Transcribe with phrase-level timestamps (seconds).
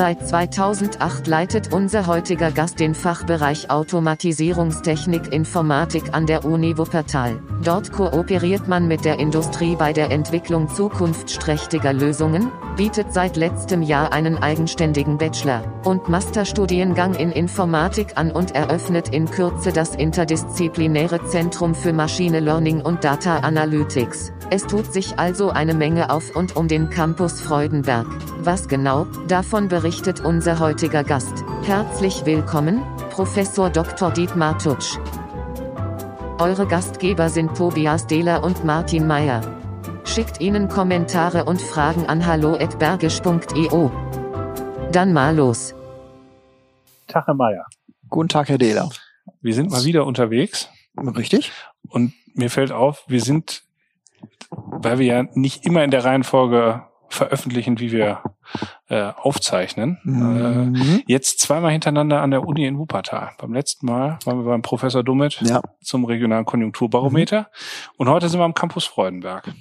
[0.00, 7.38] Seit 2008 leitet unser heutiger Gast den Fachbereich Automatisierungstechnik Informatik an der Uni Wuppertal.
[7.62, 14.10] Dort kooperiert man mit der Industrie bei der Entwicklung zukunftsträchtiger Lösungen, bietet seit letztem Jahr
[14.14, 21.74] einen eigenständigen Bachelor- und Masterstudiengang in Informatik an und eröffnet in Kürze das interdisziplinäre Zentrum
[21.74, 24.32] für Machine Learning und Data Analytics.
[24.52, 28.06] Es tut sich also eine Menge auf und um den Campus Freudenberg.
[28.42, 29.89] Was genau, davon berichtet
[30.24, 31.44] unser heutiger Gast.
[31.64, 34.12] Herzlich willkommen, Professor Dr.
[34.12, 34.98] Dietmar Tutsch.
[36.38, 39.40] Eure Gastgeber sind Tobias Dehler und Martin Meyer.
[40.04, 43.88] Schickt ihnen Kommentare und Fragen an hallo@bergisch.eu.
[44.92, 45.74] Dann mal los.
[47.08, 47.66] Tag, Herr Meyer.
[48.08, 48.88] Guten Tag, Herr Dehler.
[49.40, 50.68] Wir sind mal wieder unterwegs.
[50.96, 51.50] Richtig?
[51.88, 53.64] Und mir fällt auf, wir sind
[54.50, 58.22] weil wir ja nicht immer in der Reihenfolge veröffentlichen, wie wir
[58.88, 59.98] äh, aufzeichnen.
[60.04, 60.74] Mhm.
[60.74, 63.32] Äh, jetzt zweimal hintereinander an der Uni in Wuppertal.
[63.38, 65.60] Beim letzten Mal waren wir beim Professor Dummet ja.
[65.82, 67.44] zum regionalen Konjunkturbarometer mhm.
[67.96, 69.52] und heute sind wir am Campus Freudenberg.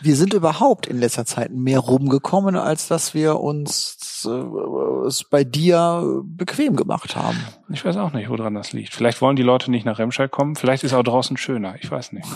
[0.00, 5.44] Wir sind überhaupt in letzter Zeit mehr rumgekommen, als dass wir uns äh, es bei
[5.44, 7.38] dir bequem gemacht haben.
[7.68, 8.94] Ich weiß auch nicht, woran das liegt.
[8.94, 10.56] Vielleicht wollen die Leute nicht nach Remscheid kommen.
[10.56, 11.76] Vielleicht ist auch draußen schöner.
[11.80, 12.26] Ich weiß nicht.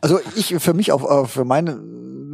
[0.00, 1.80] Also ich für mich auch äh, für meine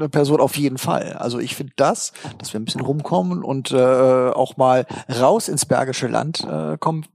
[0.09, 1.15] Person auf jeden Fall.
[1.15, 4.87] Also ich finde das, dass wir ein bisschen rumkommen und äh, auch mal
[5.21, 7.07] raus ins Bergische Land äh, kommen,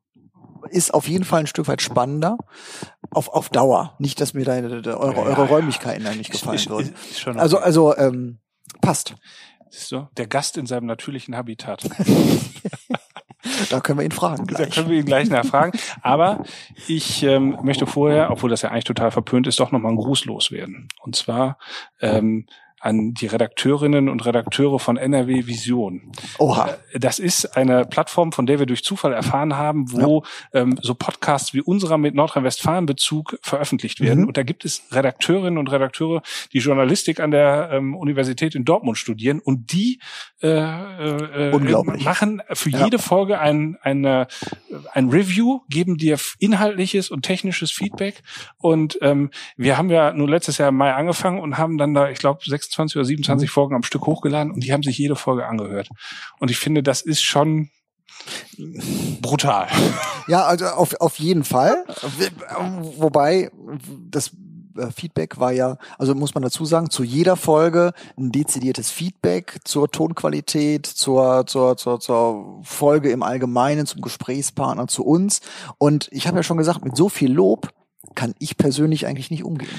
[0.70, 2.38] ist auf jeden Fall ein Stück weit spannender.
[3.12, 3.96] Auf, auf Dauer.
[4.00, 6.94] Nicht, dass mir deine, de, eure, eure Räumlichkeiten da nicht gefallen ist, würden.
[6.94, 7.40] Ist, ist okay.
[7.40, 8.40] Also, also ähm,
[8.82, 9.16] passt.
[9.70, 10.08] Siehst du?
[10.18, 11.84] Der Gast in seinem natürlichen Habitat.
[13.70, 14.48] Da können wir ihn fragen.
[14.48, 14.70] Gleich.
[14.70, 15.78] Da können wir ihn gleich nachfragen.
[16.02, 16.44] Aber
[16.88, 20.26] ich ähm, möchte vorher, obwohl das ja eigentlich total verpönt ist, doch nochmal einen Gruß
[20.26, 20.88] loswerden.
[21.02, 21.58] Und zwar
[22.02, 22.48] ähm,
[22.80, 26.12] an die Redakteurinnen und Redakteure von NRW Vision.
[26.38, 26.78] Oha.
[26.92, 30.62] Äh, das ist eine Plattform, von der wir durch Zufall erfahren haben, wo ja.
[30.62, 34.22] ähm, so Podcasts wie unserer mit Nordrhein-Westfalen-Bezug veröffentlicht werden.
[34.22, 34.28] Mhm.
[34.28, 36.22] Und da gibt es Redakteurinnen und Redakteure,
[36.54, 40.00] die Journalistik an der ähm, Universität in Dortmund studieren und die
[40.44, 41.52] äh, äh,
[42.04, 42.84] machen für ja.
[42.84, 44.28] jede Folge ein, eine,
[44.94, 48.22] ein Review, geben dir inhaltliches und technisches Feedback.
[48.58, 52.10] Und ähm, wir haben ja nur letztes Jahr im Mai angefangen und haben dann da,
[52.10, 53.52] ich glaube, 26 26 oder 27 mhm.
[53.52, 55.90] Folgen am Stück hochgeladen und die haben sich jede Folge angehört.
[56.40, 57.70] Und ich finde, das ist schon
[59.22, 59.68] brutal.
[60.28, 61.86] Ja, also auf, auf jeden Fall.
[62.98, 63.52] Wobei
[64.10, 64.32] das
[64.78, 69.60] äh, Feedback war ja, also muss man dazu sagen, zu jeder Folge ein dezidiertes Feedback
[69.64, 75.42] zur Tonqualität, zur, zur, zur, zur Folge im Allgemeinen, zum Gesprächspartner, zu uns.
[75.78, 77.70] Und ich habe ja schon gesagt, mit so viel Lob
[78.16, 79.70] kann ich persönlich eigentlich nicht umgehen.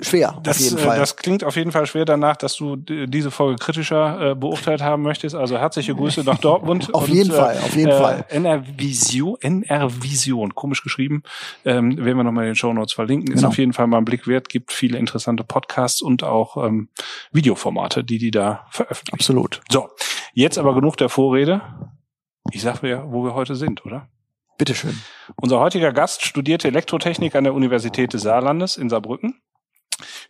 [0.00, 0.38] Schwer.
[0.44, 0.98] Das, auf jeden äh, Fall.
[0.98, 5.02] das klingt auf jeden Fall schwer danach, dass du diese Folge kritischer äh, beurteilt haben
[5.02, 5.34] möchtest.
[5.34, 6.94] Also herzliche Grüße nach Dortmund.
[6.94, 8.24] auf und, jeden äh, Fall, auf jeden äh, Fall.
[8.28, 11.22] NR Vision, NR Vision, komisch geschrieben,
[11.64, 13.32] ähm, werden wir nochmal in den Show Notes verlinken.
[13.32, 13.48] Ist genau.
[13.48, 14.48] auf jeden Fall mal ein Blick wert.
[14.48, 16.88] Gibt viele interessante Podcasts und auch ähm,
[17.32, 19.14] Videoformate, die die da veröffentlichen.
[19.14, 19.60] Absolut.
[19.70, 19.88] So,
[20.32, 21.60] jetzt aber genug der Vorrede.
[22.52, 24.08] Ich sag mir, wo wir heute sind, oder?
[24.58, 25.00] Bitteschön.
[25.36, 29.37] Unser heutiger Gast studierte Elektrotechnik an der Universität des Saarlandes in Saarbrücken.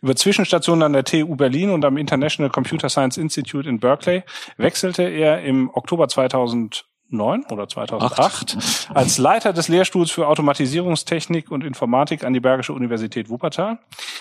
[0.01, 4.23] Über Zwischenstationen an der TU Berlin und am International Computer Science Institute in Berkeley
[4.57, 8.57] wechselte er im Oktober 2000 2009 oder 2008 Acht.
[8.93, 13.79] als Leiter des Lehrstuhls für Automatisierungstechnik und Informatik an die Bergische Universität Wuppertal.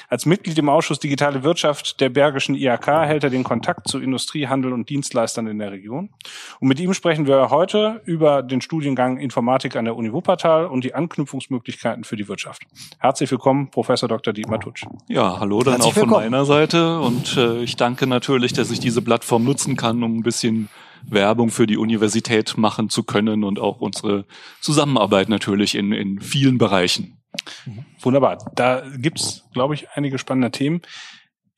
[0.08, 4.46] Als Mitglied im Ausschuss Digitale Wirtschaft der Bergischen IHK hält er den Kontakt zu Industrie,
[4.46, 6.10] Handel und Dienstleistern in der Region.
[6.60, 10.84] Und mit ihm sprechen wir heute über den Studiengang Informatik an der Uni Wuppertal und
[10.84, 12.62] die Anknüpfungsmöglichkeiten für die Wirtschaft.
[12.98, 14.32] Herzlich willkommen, Professor Dr.
[14.32, 14.84] Dietmar Tutsch.
[15.08, 16.30] Ja, hallo dann Herzlich auch von willkommen.
[16.30, 20.22] meiner Seite und äh, ich danke natürlich, dass ich diese Plattform nutzen kann, um ein
[20.22, 20.68] bisschen
[21.04, 24.24] Werbung für die Universität machen zu können und auch unsere
[24.60, 27.18] Zusammenarbeit natürlich in, in vielen Bereichen.
[28.00, 28.38] Wunderbar.
[28.54, 30.82] Da gibt's, glaube ich, einige spannende Themen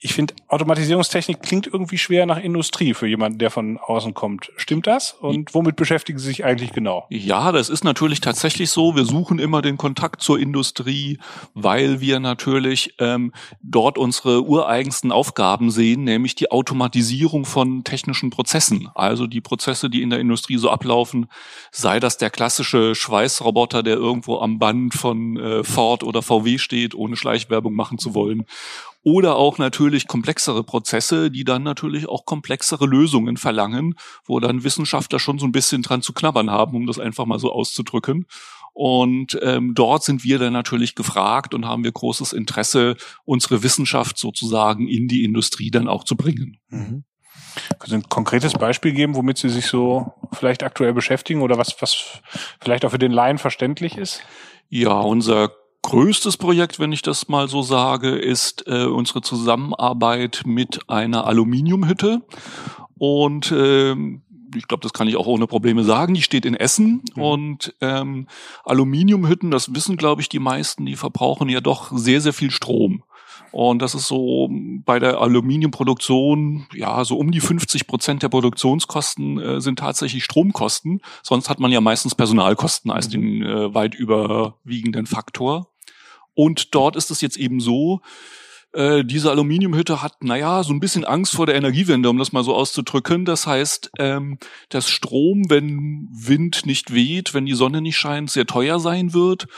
[0.03, 4.51] ich finde, Automatisierungstechnik klingt irgendwie schwer nach Industrie für jemanden, der von außen kommt.
[4.57, 5.13] Stimmt das?
[5.13, 7.05] Und womit beschäftigen Sie sich eigentlich genau?
[7.11, 8.97] Ja, das ist natürlich tatsächlich so.
[8.97, 11.19] Wir suchen immer den Kontakt zur Industrie,
[11.53, 18.89] weil wir natürlich ähm, dort unsere ureigensten Aufgaben sehen, nämlich die Automatisierung von technischen Prozessen.
[18.95, 21.27] Also die Prozesse, die in der Industrie so ablaufen,
[21.73, 26.95] sei das der klassische Schweißroboter, der irgendwo am Band von äh, Ford oder VW steht,
[26.95, 28.47] ohne Schleichwerbung machen zu wollen
[29.03, 33.95] oder auch natürlich komplexere Prozesse, die dann natürlich auch komplexere Lösungen verlangen,
[34.25, 37.39] wo dann Wissenschaftler schon so ein bisschen dran zu knabbern haben, um das einfach mal
[37.39, 38.27] so auszudrücken.
[38.73, 44.17] Und ähm, dort sind wir dann natürlich gefragt und haben wir großes Interesse, unsere Wissenschaft
[44.17, 46.59] sozusagen in die Industrie dann auch zu bringen.
[46.69, 47.05] Mhm.
[47.79, 51.83] Können Sie ein konkretes Beispiel geben, womit Sie sich so vielleicht aktuell beschäftigen oder was,
[51.83, 52.21] was
[52.61, 54.23] vielleicht auch für den Laien verständlich ist?
[54.69, 55.51] Ja, unser
[55.91, 62.23] größtes Projekt, wenn ich das mal so sage, ist äh, unsere Zusammenarbeit mit einer Aluminiumhütte.
[62.97, 64.23] Und ähm,
[64.55, 66.15] ich glaube, das kann ich auch ohne Probleme sagen.
[66.15, 67.23] Die steht in Essen mhm.
[67.23, 68.29] und ähm,
[68.65, 73.03] Aluminiumhütten, das wissen, glaube ich, die meisten, die verbrauchen ja doch sehr, sehr viel Strom.
[73.51, 74.49] Und das ist so
[74.85, 81.01] bei der Aluminiumproduktion, ja, so um die 50 Prozent der Produktionskosten äh, sind tatsächlich Stromkosten.
[81.25, 85.70] Sonst hat man ja meistens Personalkosten als den äh, weit überwiegenden Faktor.
[86.35, 88.01] Und dort ist es jetzt eben so,
[88.73, 92.45] äh, diese Aluminiumhütte hat, naja, so ein bisschen Angst vor der Energiewende, um das mal
[92.45, 93.25] so auszudrücken.
[93.25, 94.39] Das heißt, ähm,
[94.69, 99.49] dass Strom, wenn Wind nicht weht, wenn die Sonne nicht scheint, sehr teuer sein wird.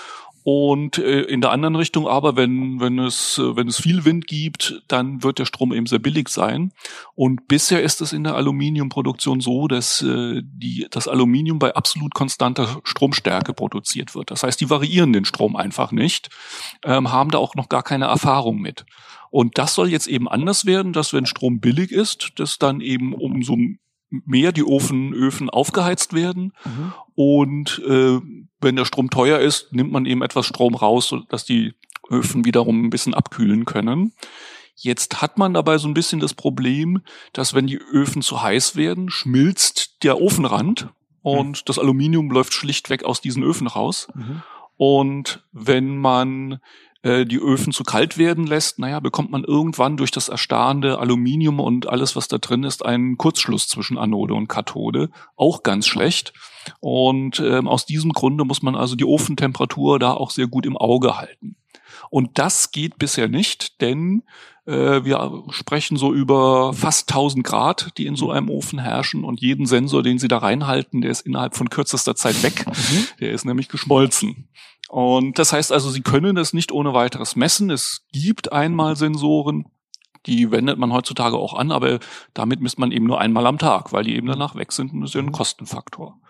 [0.44, 4.26] Und äh, in der anderen Richtung aber, wenn, wenn, es, äh, wenn es viel Wind
[4.26, 6.72] gibt, dann wird der Strom eben sehr billig sein.
[7.14, 12.14] Und bisher ist es in der Aluminiumproduktion so, dass äh, die, das Aluminium bei absolut
[12.14, 14.30] konstanter Stromstärke produziert wird.
[14.30, 16.30] Das heißt, die variieren den Strom einfach nicht,
[16.84, 18.84] ähm, haben da auch noch gar keine Erfahrung mit.
[19.30, 23.14] Und das soll jetzt eben anders werden, dass wenn Strom billig ist, das dann eben
[23.14, 23.56] umso
[24.24, 26.52] mehr die Ofen, Öfen aufgeheizt werden.
[26.64, 26.92] Mhm.
[27.14, 28.20] Und äh,
[28.60, 31.74] wenn der Strom teuer ist, nimmt man eben etwas Strom raus, sodass die
[32.10, 34.12] Öfen wiederum ein bisschen abkühlen können.
[34.76, 38.76] Jetzt hat man dabei so ein bisschen das Problem, dass wenn die Öfen zu heiß
[38.76, 40.88] werden, schmilzt der Ofenrand
[41.22, 41.62] und mhm.
[41.66, 44.08] das Aluminium läuft schlichtweg aus diesen Öfen raus.
[44.14, 44.42] Mhm.
[44.76, 46.60] Und wenn man
[47.02, 51.60] äh, die Öfen zu kalt werden lässt, naja, bekommt man irgendwann durch das erstarrende Aluminium
[51.60, 55.10] und alles, was da drin ist, einen Kurzschluss zwischen Anode und Kathode.
[55.36, 56.32] Auch ganz schlecht.
[56.80, 60.76] Und ähm, aus diesem Grunde muss man also die Ofentemperatur da auch sehr gut im
[60.76, 61.56] Auge halten.
[62.10, 64.22] Und das geht bisher nicht, denn
[64.66, 69.40] äh, wir sprechen so über fast 1000 Grad, die in so einem Ofen herrschen und
[69.40, 72.66] jeden Sensor, den Sie da reinhalten, der ist innerhalb von kürzester Zeit weg.
[72.66, 73.06] Mhm.
[73.20, 74.48] Der ist nämlich geschmolzen.
[74.92, 77.70] Und das heißt also, Sie können das nicht ohne weiteres messen.
[77.70, 79.64] Es gibt einmal Sensoren,
[80.26, 81.98] die wendet man heutzutage auch an, aber
[82.34, 85.00] damit misst man eben nur einmal am Tag, weil die eben danach weg sind und
[85.00, 86.20] das ist ja ein Kostenfaktor.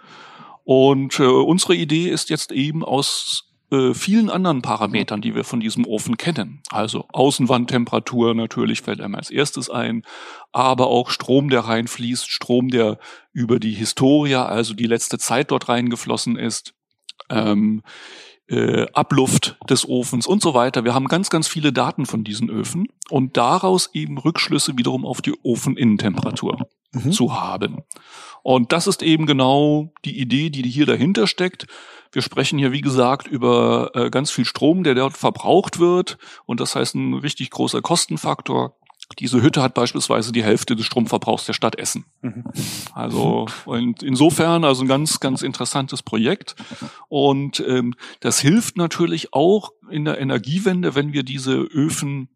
[0.62, 5.59] Und äh, unsere Idee ist jetzt eben aus äh, vielen anderen Parametern, die wir von
[5.59, 6.62] diesem Ofen kennen.
[6.70, 10.05] Also Außenwandtemperatur natürlich fällt einem als erstes ein,
[10.53, 13.00] aber auch Strom, der reinfließt, Strom, der
[13.32, 16.75] über die Historia, also die letzte Zeit dort reingeflossen ist.
[17.29, 17.82] Ähm,
[18.52, 20.84] äh, Abluft des Ofens und so weiter.
[20.84, 25.22] Wir haben ganz, ganz viele Daten von diesen Öfen und daraus eben Rückschlüsse wiederum auf
[25.22, 27.12] die Ofeninnentemperatur mhm.
[27.12, 27.82] zu haben.
[28.43, 31.66] Und das ist eben genau die Idee, die hier dahinter steckt.
[32.10, 36.19] Wir sprechen hier, wie gesagt, über äh, ganz viel Strom, der dort verbraucht wird.
[36.44, 38.76] Und das heißt ein richtig großer Kostenfaktor.
[39.19, 42.05] Diese Hütte hat beispielsweise die Hälfte des Stromverbrauchs der Stadt Essen.
[42.23, 42.44] Mhm.
[42.94, 46.56] Also und insofern also ein ganz ganz interessantes Projekt
[47.09, 52.29] und ähm, das hilft natürlich auch in der Energiewende, wenn wir diese Öfen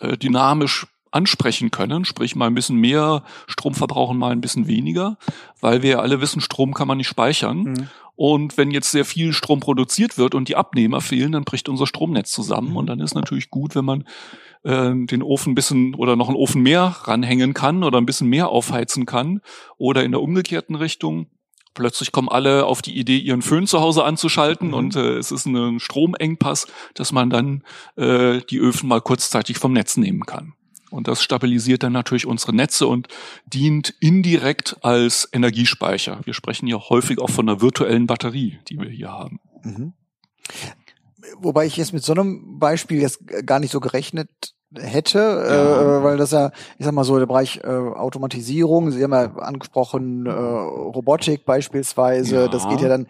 [0.00, 5.18] äh, dynamisch ansprechen können, sprich mal ein bisschen mehr Strom verbrauchen, mal ein bisschen weniger,
[5.60, 7.58] weil wir ja alle wissen, Strom kann man nicht speichern.
[7.58, 7.88] Mhm.
[8.14, 11.86] Und wenn jetzt sehr viel Strom produziert wird und die Abnehmer fehlen, dann bricht unser
[11.86, 12.70] Stromnetz zusammen.
[12.70, 12.76] Mhm.
[12.76, 14.04] Und dann ist natürlich gut, wenn man
[14.64, 18.28] äh, den Ofen ein bisschen oder noch einen Ofen mehr ranhängen kann oder ein bisschen
[18.28, 19.40] mehr aufheizen kann.
[19.78, 21.26] Oder in der umgekehrten Richtung.
[21.74, 24.74] Plötzlich kommen alle auf die Idee, ihren Föhn zu Hause anzuschalten mhm.
[24.74, 27.64] und äh, es ist ein Stromengpass, dass man dann
[27.96, 30.52] äh, die Öfen mal kurzzeitig vom Netz nehmen kann.
[30.92, 33.08] Und das stabilisiert dann natürlich unsere Netze und
[33.46, 36.20] dient indirekt als Energiespeicher.
[36.24, 39.40] Wir sprechen ja häufig auch von einer virtuellen Batterie, die wir hier haben.
[39.62, 39.92] Mhm.
[41.38, 44.28] Wobei ich jetzt mit so einem Beispiel jetzt gar nicht so gerechnet
[44.74, 45.98] hätte, ja.
[45.98, 49.34] äh, weil das ja, ich sag mal so, der Bereich äh, Automatisierung, Sie haben ja
[49.36, 52.48] angesprochen, äh, Robotik beispielsweise, ja.
[52.48, 53.06] das geht ja dann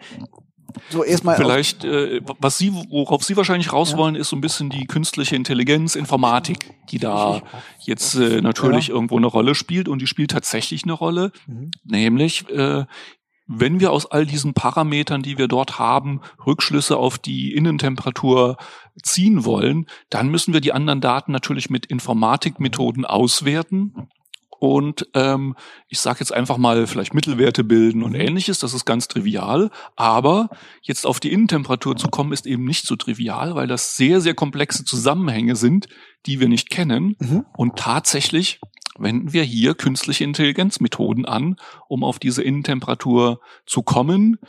[0.89, 1.35] so erstmal.
[1.35, 3.97] Vielleicht, äh, was Sie, worauf Sie wahrscheinlich raus ja.
[3.97, 7.41] wollen, ist so ein bisschen die künstliche Intelligenz, Informatik, die da
[7.79, 8.93] jetzt äh, natürlich ja.
[8.93, 11.71] irgendwo eine Rolle spielt und die spielt tatsächlich eine Rolle, mhm.
[11.83, 12.85] nämlich äh,
[13.45, 18.57] wenn wir aus all diesen Parametern, die wir dort haben, Rückschlüsse auf die Innentemperatur
[19.01, 24.07] ziehen wollen, dann müssen wir die anderen Daten natürlich mit Informatikmethoden auswerten
[24.63, 25.57] und ähm,
[25.89, 28.21] ich sage jetzt einfach mal vielleicht Mittelwerte bilden und mhm.
[28.21, 30.49] ähnliches, das ist ganz trivial, aber
[30.83, 34.35] jetzt auf die Innentemperatur zu kommen, ist eben nicht so trivial, weil das sehr, sehr
[34.35, 35.89] komplexe Zusammenhänge sind,
[36.25, 37.17] die wir nicht kennen.
[37.19, 37.45] Mhm.
[37.57, 38.61] Und tatsächlich
[38.97, 41.57] wenden wir hier künstliche Intelligenzmethoden an,
[41.89, 44.39] um auf diese Innentemperatur zu kommen.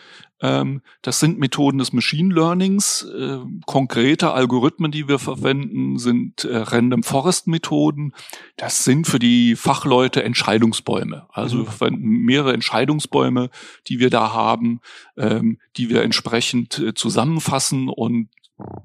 [0.40, 3.02] Ähm, das sind Methoden des Machine Learnings.
[3.02, 8.12] Äh, konkrete Algorithmen, die wir verwenden, sind äh, Random Forest Methoden.
[8.56, 11.26] Das sind für die Fachleute Entscheidungsbäume.
[11.30, 13.50] Also wir verwenden mehrere Entscheidungsbäume,
[13.86, 14.80] die wir da haben,
[15.16, 18.28] ähm, die wir entsprechend äh, zusammenfassen und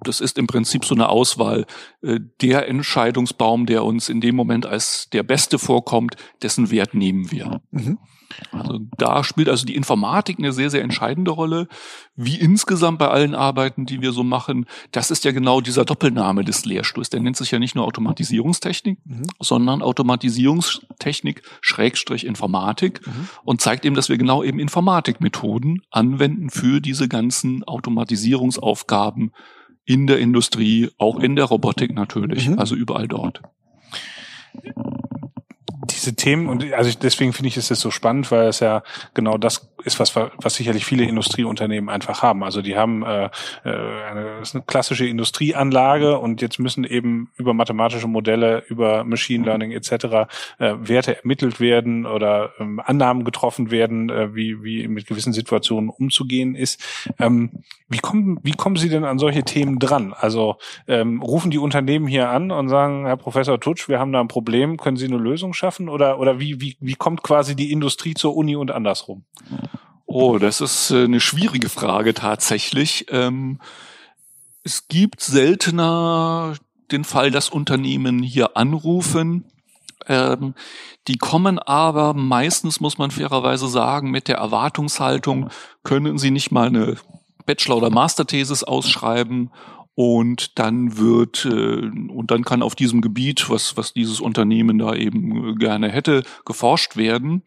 [0.03, 1.67] das ist im Prinzip so eine Auswahl.
[2.01, 7.61] Der Entscheidungsbaum, der uns in dem Moment als der beste vorkommt, dessen Wert nehmen wir.
[7.69, 7.99] Mhm.
[8.51, 11.67] Also da spielt also die Informatik eine sehr, sehr entscheidende Rolle.
[12.15, 16.43] Wie insgesamt bei allen Arbeiten, die wir so machen, das ist ja genau dieser Doppelname
[16.43, 17.09] des Lehrstuhls.
[17.09, 19.23] Der nennt sich ja nicht nur Automatisierungstechnik, Mhm.
[19.39, 23.29] sondern Automatisierungstechnik Schrägstrich Informatik Mhm.
[23.43, 29.31] und zeigt eben, dass wir genau eben Informatikmethoden anwenden für diese ganzen Automatisierungsaufgaben
[29.85, 32.59] in der Industrie, auch in der Robotik natürlich, Mhm.
[32.59, 33.41] also überall dort.
[35.99, 39.37] Diese Themen und also deswegen finde ich es jetzt so spannend, weil es ja genau
[39.37, 42.43] das ist, was was sicherlich viele Industrieunternehmen einfach haben.
[42.43, 43.29] Also die haben äh, äh,
[43.63, 49.71] eine, ist eine klassische Industrieanlage und jetzt müssen eben über mathematische Modelle, über Machine Learning
[49.71, 49.91] etc.
[50.57, 55.89] Äh, Werte ermittelt werden oder ähm, Annahmen getroffen werden, äh, wie wie mit gewissen Situationen
[55.89, 56.81] umzugehen ist.
[57.19, 60.13] Ähm, wie kommen wie kommen Sie denn an solche Themen dran?
[60.13, 64.19] Also ähm, rufen die Unternehmen hier an und sagen, Herr Professor Tutsch, wir haben da
[64.19, 65.88] ein Problem, können Sie eine Lösung schaffen?
[65.89, 69.25] Oder, oder wie, wie, wie kommt quasi die Industrie zur Uni und andersrum?
[70.05, 73.05] Oh, das ist äh, eine schwierige Frage tatsächlich.
[73.09, 73.59] Ähm,
[74.63, 76.55] es gibt seltener
[76.91, 79.45] den Fall, dass Unternehmen hier anrufen.
[80.07, 80.55] Ähm,
[81.07, 85.49] die kommen aber meistens, muss man fairerweise sagen, mit der Erwartungshaltung,
[85.83, 86.97] können sie nicht mal eine
[87.45, 89.51] Bachelor- oder Masterthesis ausschreiben
[89.99, 94.95] und dann wird äh, und dann kann auf diesem Gebiet, was was dieses Unternehmen da
[94.95, 97.43] eben äh, gerne hätte, geforscht werden.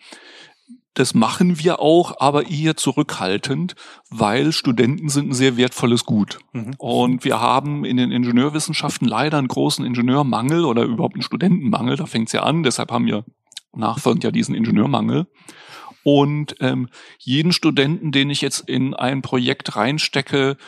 [0.93, 3.75] Das machen wir auch, aber eher zurückhaltend,
[4.11, 6.41] weil Studenten sind ein sehr wertvolles Gut.
[6.53, 6.75] Mhm.
[6.77, 11.97] Und wir haben in den Ingenieurwissenschaften leider einen großen Ingenieurmangel oder überhaupt einen Studentenmangel.
[11.97, 12.65] Da fängt's ja an.
[12.65, 13.25] Deshalb haben wir
[13.75, 15.27] nachfolgend ja diesen Ingenieurmangel.
[16.05, 20.59] Und ähm, jeden Studenten, den ich jetzt in ein Projekt reinstecke,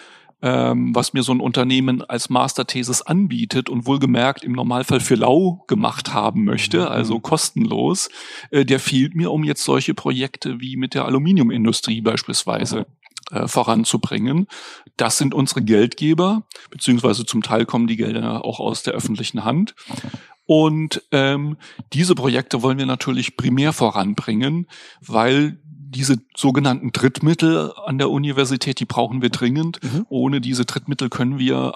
[0.44, 5.64] ähm, was mir so ein Unternehmen als Masterthesis anbietet und wohlgemerkt im Normalfall für lau
[5.68, 8.10] gemacht haben möchte, also kostenlos,
[8.50, 12.84] äh, der fehlt mir, um jetzt solche Projekte wie mit der Aluminiumindustrie beispielsweise
[13.30, 14.46] äh, voranzubringen.
[14.98, 19.74] Das sind unsere Geldgeber, beziehungsweise zum Teil kommen die Gelder auch aus der öffentlichen Hand.
[20.44, 21.56] Und ähm,
[21.94, 24.68] diese Projekte wollen wir natürlich primär voranbringen,
[25.00, 25.58] weil
[25.94, 29.80] diese sogenannten Drittmittel an der Universität, die brauchen wir dringend.
[29.82, 30.06] Mhm.
[30.08, 31.74] Ohne diese Drittmittel können wir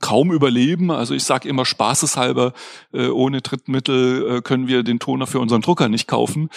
[0.00, 0.90] kaum überleben.
[0.90, 2.52] Also ich sage immer spaßeshalber,
[2.92, 6.50] äh, ohne Drittmittel äh, können wir den Toner für unseren Drucker nicht kaufen.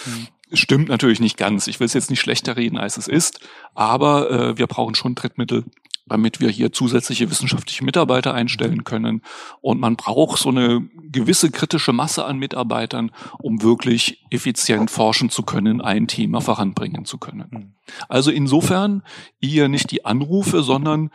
[0.52, 1.66] Stimmt natürlich nicht ganz.
[1.66, 3.40] Ich will es jetzt nicht schlechter reden, als es ist,
[3.74, 5.64] aber äh, wir brauchen schon Drittmittel,
[6.06, 9.22] damit wir hier zusätzliche wissenschaftliche Mitarbeiter einstellen können.
[9.60, 15.42] Und man braucht so eine gewisse kritische Masse an Mitarbeitern, um wirklich effizient forschen zu
[15.42, 17.76] können, ein Thema voranbringen zu können.
[18.08, 19.02] Also insofern
[19.40, 21.10] eher nicht die Anrufe, sondern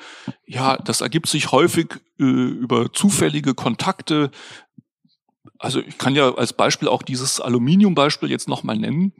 [0.45, 4.31] ja, das ergibt sich häufig äh, über zufällige Kontakte.
[5.59, 9.13] Also ich kann ja als Beispiel auch dieses Aluminiumbeispiel jetzt nochmal nennen.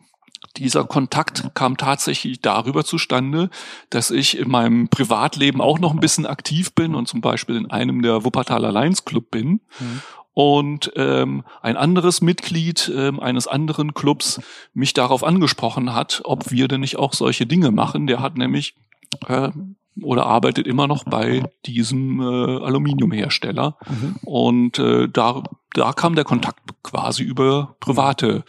[0.56, 3.50] Dieser Kontakt kam tatsächlich darüber zustande,
[3.89, 7.70] dass ich in meinem Privatleben auch noch ein bisschen aktiv bin und zum Beispiel in
[7.70, 9.62] einem der Wuppertaler Lions Club bin.
[9.80, 10.01] Mhm.
[10.34, 14.39] Und ähm, ein anderes Mitglied ähm, eines anderen Clubs
[14.74, 18.06] mich darauf angesprochen hat, ob wir denn nicht auch solche Dinge machen.
[18.06, 18.75] Der hat nämlich
[19.27, 19.50] äh,
[20.04, 22.24] oder arbeitet immer noch bei diesem äh,
[22.63, 23.77] Aluminiumhersteller.
[23.88, 24.16] Mhm.
[24.24, 28.44] Und äh, da, da kam der Kontakt quasi über private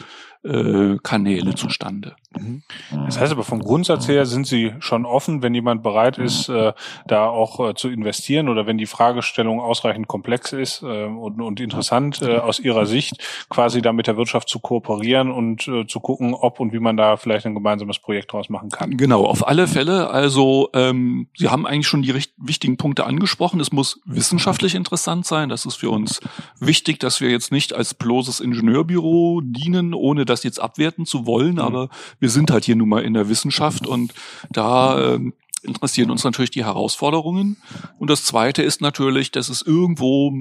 [0.44, 2.16] äh, Kanäle zustande.
[2.38, 2.62] Mhm.
[3.06, 6.72] Das heißt aber vom Grundsatz her sind Sie schon offen, wenn jemand bereit ist, äh,
[7.06, 11.60] da auch äh, zu investieren oder wenn die Fragestellung ausreichend komplex ist äh, und, und
[11.60, 13.18] interessant äh, aus Ihrer Sicht,
[13.48, 16.96] quasi da mit der Wirtschaft zu kooperieren und äh, zu gucken, ob und wie man
[16.96, 18.96] da vielleicht ein gemeinsames Projekt draus machen kann.
[18.96, 20.10] Genau, auf alle Fälle.
[20.10, 23.60] Also ähm, Sie haben eigentlich schon die wichtigen Punkte angesprochen.
[23.60, 25.48] Es muss wissenschaftlich interessant sein.
[25.48, 26.20] Das ist für uns
[26.60, 31.58] wichtig, dass wir jetzt nicht als bloßes Ingenieurbüro dienen, ohne das jetzt abwerten zu wollen.
[31.58, 31.88] Aber
[32.20, 34.12] wir sind halt hier nun mal in der Wissenschaft und
[34.50, 37.56] da ähm, interessieren uns natürlich die Herausforderungen.
[37.98, 40.32] Und das Zweite ist natürlich, dass es irgendwo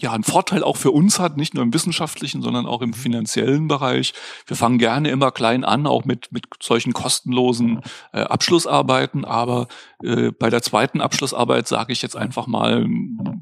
[0.00, 3.68] ja ein Vorteil auch für uns hat, nicht nur im wissenschaftlichen, sondern auch im finanziellen
[3.68, 4.12] Bereich.
[4.46, 7.80] Wir fangen gerne immer klein an, auch mit mit solchen kostenlosen
[8.12, 9.68] äh, Abschlussarbeiten, aber
[10.02, 12.86] äh, bei der zweiten Abschlussarbeit sage ich jetzt einfach mal,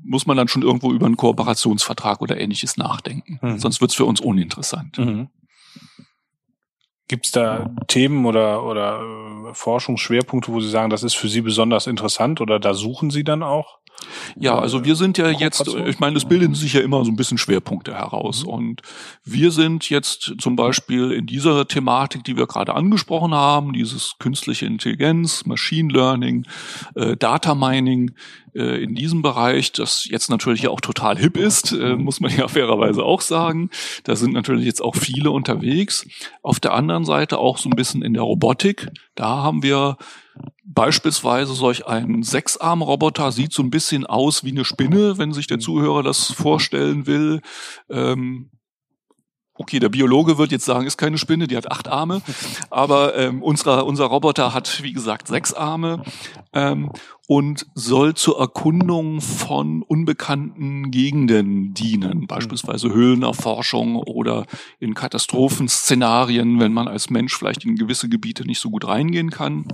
[0.05, 3.39] muss man dann schon irgendwo über einen Kooperationsvertrag oder ähnliches nachdenken.
[3.41, 3.59] Mhm.
[3.59, 4.99] Sonst wird's für uns uninteressant.
[4.99, 5.29] Mhm.
[7.13, 9.03] Gibt es da Themen oder, oder
[9.51, 13.23] äh, Forschungsschwerpunkte, wo Sie sagen, das ist für Sie besonders interessant oder da suchen Sie
[13.23, 13.81] dann auch?
[14.35, 17.17] Ja, also wir sind ja jetzt, ich meine, es bilden sich ja immer so ein
[17.17, 18.45] bisschen Schwerpunkte heraus.
[18.45, 18.49] Mhm.
[18.49, 18.83] Und
[19.25, 24.65] wir sind jetzt zum Beispiel in dieser Thematik, die wir gerade angesprochen haben, dieses künstliche
[24.65, 26.47] Intelligenz, Machine Learning,
[26.95, 28.13] äh, Data Mining,
[28.55, 32.49] äh, in diesem Bereich, das jetzt natürlich auch total hip ist, äh, muss man ja
[32.49, 33.71] fairerweise auch sagen.
[34.05, 36.07] Da sind natürlich jetzt auch viele unterwegs.
[36.43, 38.89] Auf der anderen Seite auch so ein bisschen in der Robotik.
[39.15, 39.97] Da haben wir
[40.65, 45.59] Beispielsweise solch ein Sechsarm-Roboter sieht so ein bisschen aus wie eine Spinne, wenn sich der
[45.59, 47.43] Zuhörer das vorstellen will.
[47.91, 48.51] Ähm,
[49.55, 52.23] okay, der Biologe wird jetzt sagen, ist keine Spinne, die hat acht Arme,
[52.71, 56.03] aber ähm, unser, unser Roboter hat, wie gesagt, sechs Arme
[56.53, 56.91] ähm,
[57.29, 64.47] und soll zur Erkundung von unbekannten Gegenden dienen, beispielsweise Höhlenerforschung oder
[64.81, 69.67] in Katastrophenszenarien, wenn man als Mensch vielleicht in gewisse Gebiete nicht so gut reingehen kann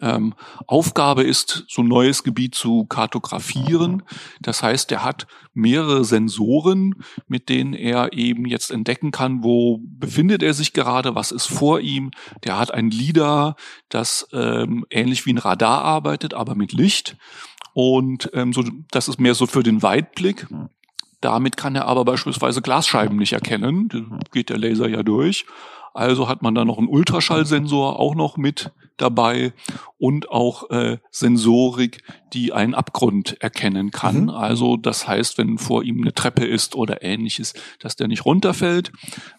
[0.00, 0.34] ähm,
[0.66, 4.02] Aufgabe ist, so ein neues Gebiet zu kartografieren.
[4.40, 6.94] Das heißt, er hat mehrere Sensoren,
[7.28, 11.80] mit denen er eben jetzt entdecken kann, wo befindet er sich gerade, was ist vor
[11.80, 12.10] ihm.
[12.44, 13.56] Der hat ein LIDAR,
[13.88, 17.16] das ähm, ähnlich wie ein Radar arbeitet, aber mit Licht.
[17.74, 20.46] Und ähm, so, das ist mehr so für den Weitblick.
[21.20, 23.88] Damit kann er aber beispielsweise Glasscheiben nicht erkennen.
[23.88, 25.46] Da geht der Laser ja durch.
[25.94, 29.52] Also hat man da noch einen Ultraschallsensor auch noch mit dabei
[29.98, 34.22] und auch äh, Sensorik, die einen Abgrund erkennen kann.
[34.22, 34.30] Mhm.
[34.30, 38.92] Also das heißt, wenn vor ihm eine Treppe ist oder ähnliches, dass der nicht runterfällt.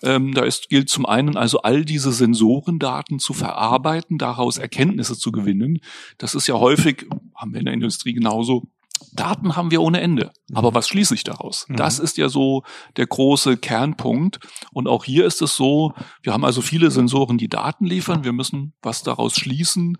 [0.03, 5.31] Ähm, da ist, gilt zum einen also all diese Sensorendaten zu verarbeiten, daraus Erkenntnisse zu
[5.31, 5.79] gewinnen.
[6.17, 8.67] Das ist ja häufig, haben wir in der Industrie genauso,
[9.15, 10.31] Daten haben wir ohne Ende.
[10.53, 10.75] Aber mhm.
[10.75, 11.65] was schließe ich daraus?
[11.67, 11.75] Mhm.
[11.75, 12.63] Das ist ja so
[12.97, 14.39] der große Kernpunkt.
[14.71, 18.23] Und auch hier ist es so, wir haben also viele Sensoren, die Daten liefern.
[18.23, 19.97] Wir müssen was daraus schließen.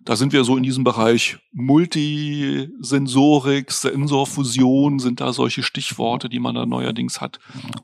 [0.00, 6.54] Da sind wir so in diesem Bereich Multisensorik, Sensorfusion sind da solche Stichworte, die man
[6.54, 7.38] da neuerdings hat.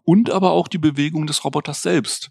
[0.05, 2.31] Und aber auch die Bewegung des Roboters selbst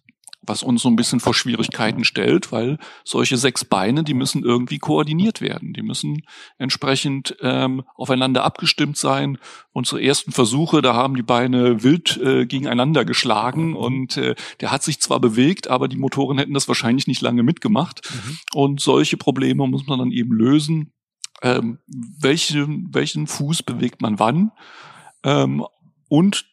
[0.49, 4.79] was uns so ein bisschen vor Schwierigkeiten stellt, weil solche sechs Beine, die müssen irgendwie
[4.79, 5.73] koordiniert werden.
[5.73, 6.23] Die müssen
[6.57, 9.37] entsprechend ähm, aufeinander abgestimmt sein.
[9.71, 14.83] Unsere ersten Versuche, da haben die Beine wild äh, gegeneinander geschlagen und äh, der hat
[14.83, 18.01] sich zwar bewegt, aber die Motoren hätten das wahrscheinlich nicht lange mitgemacht.
[18.11, 18.37] Mhm.
[18.53, 20.91] Und solche Probleme muss man dann eben lösen.
[21.41, 24.51] Ähm, welchen, welchen Fuß bewegt man wann?
[25.23, 25.63] Ähm,
[26.09, 26.45] und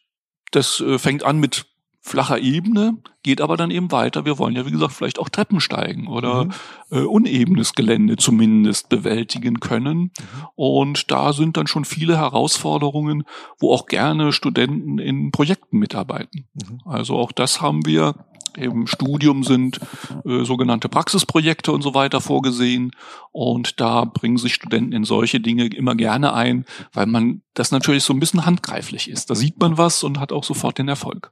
[0.51, 1.65] das äh, fängt an mit
[2.07, 4.25] flacher Ebene, geht aber dann eben weiter.
[4.25, 6.51] Wir wollen ja, wie gesagt, vielleicht auch Treppen steigen oder mhm.
[6.91, 9.97] äh, unebenes Gelände zumindest bewältigen können.
[9.97, 10.11] Mhm.
[10.55, 13.23] Und da sind dann schon viele Herausforderungen,
[13.59, 16.47] wo auch gerne Studenten in Projekten mitarbeiten.
[16.53, 16.79] Mhm.
[16.85, 18.15] Also auch das haben wir
[18.55, 19.79] im Studium sind
[20.25, 22.91] äh, sogenannte Praxisprojekte und so weiter vorgesehen.
[23.31, 28.03] Und da bringen sich Studenten in solche Dinge immer gerne ein, weil man das natürlich
[28.03, 29.29] so ein bisschen handgreiflich ist.
[29.29, 31.31] Da sieht man was und hat auch sofort den Erfolg.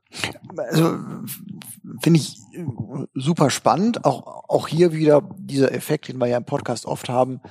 [0.71, 0.97] Also
[2.01, 2.37] finde ich
[3.13, 4.05] super spannend.
[4.05, 7.41] Auch, auch hier wieder dieser Effekt, den wir ja im Podcast oft haben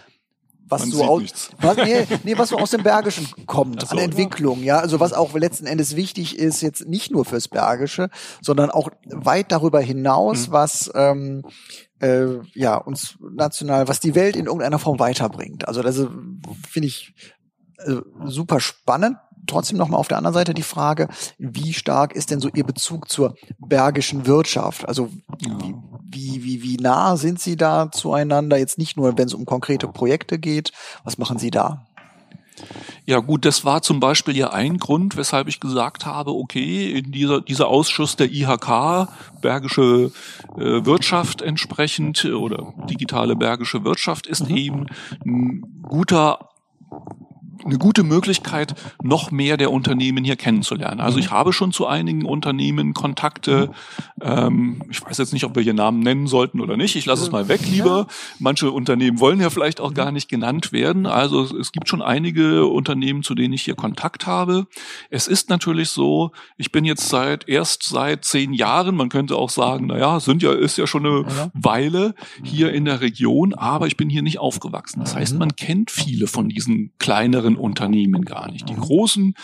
[0.69, 4.63] was so aus, was, nee, nee, was so aus dem Bergischen kommt so, an Entwicklung,
[4.63, 4.79] ja.
[4.79, 8.09] Also was auch letzten Endes wichtig ist, jetzt nicht nur fürs Bergische,
[8.41, 10.53] sondern auch weit darüber hinaus, mhm.
[10.53, 11.45] was ähm,
[12.01, 15.69] äh, ja uns national, was die Welt in irgendeiner Form weiterbringt.
[15.69, 15.97] Also das
[16.69, 17.15] finde ich
[17.79, 22.41] äh, super spannend trotzdem nochmal auf der anderen Seite die Frage, wie stark ist denn
[22.41, 24.87] so Ihr Bezug zur bergischen Wirtschaft?
[24.89, 25.75] Also wie,
[26.09, 28.57] wie, wie, wie nah sind Sie da zueinander?
[28.57, 30.73] Jetzt nicht nur, wenn es um konkrete Projekte geht.
[31.05, 31.87] Was machen Sie da?
[33.07, 37.13] Ja gut, das war zum Beispiel ja ein Grund, weshalb ich gesagt habe, okay, in
[37.13, 39.09] dieser, dieser Ausschuss der IHK,
[39.43, 40.13] Bergische
[40.57, 44.57] äh, Wirtschaft entsprechend oder digitale Bergische Wirtschaft ist mhm.
[44.57, 44.87] eben
[45.25, 46.51] ein guter
[47.65, 51.01] eine gute Möglichkeit, noch mehr der Unternehmen hier kennenzulernen.
[51.01, 51.35] Also ich mhm.
[51.35, 53.71] habe schon zu einigen Unternehmen Kontakte.
[54.21, 56.97] Ähm, ich weiß jetzt nicht, ob wir hier Namen nennen sollten oder nicht.
[56.97, 58.07] Ich lasse es mal weg lieber.
[58.39, 61.07] Manche Unternehmen wollen ja vielleicht auch gar nicht genannt werden.
[61.07, 64.67] Also es gibt schon einige Unternehmen, zu denen ich hier Kontakt habe.
[65.11, 69.51] Es ist natürlich so, ich bin jetzt seit erst seit zehn Jahren, man könnte auch
[69.51, 73.97] sagen, naja, sind ja, ist ja schon eine Weile hier in der Region, aber ich
[73.97, 75.01] bin hier nicht aufgewachsen.
[75.01, 75.39] Das heißt, mhm.
[75.39, 78.69] man kennt viele von diesen kleineren Unternehmen gar nicht.
[78.69, 79.35] Die großen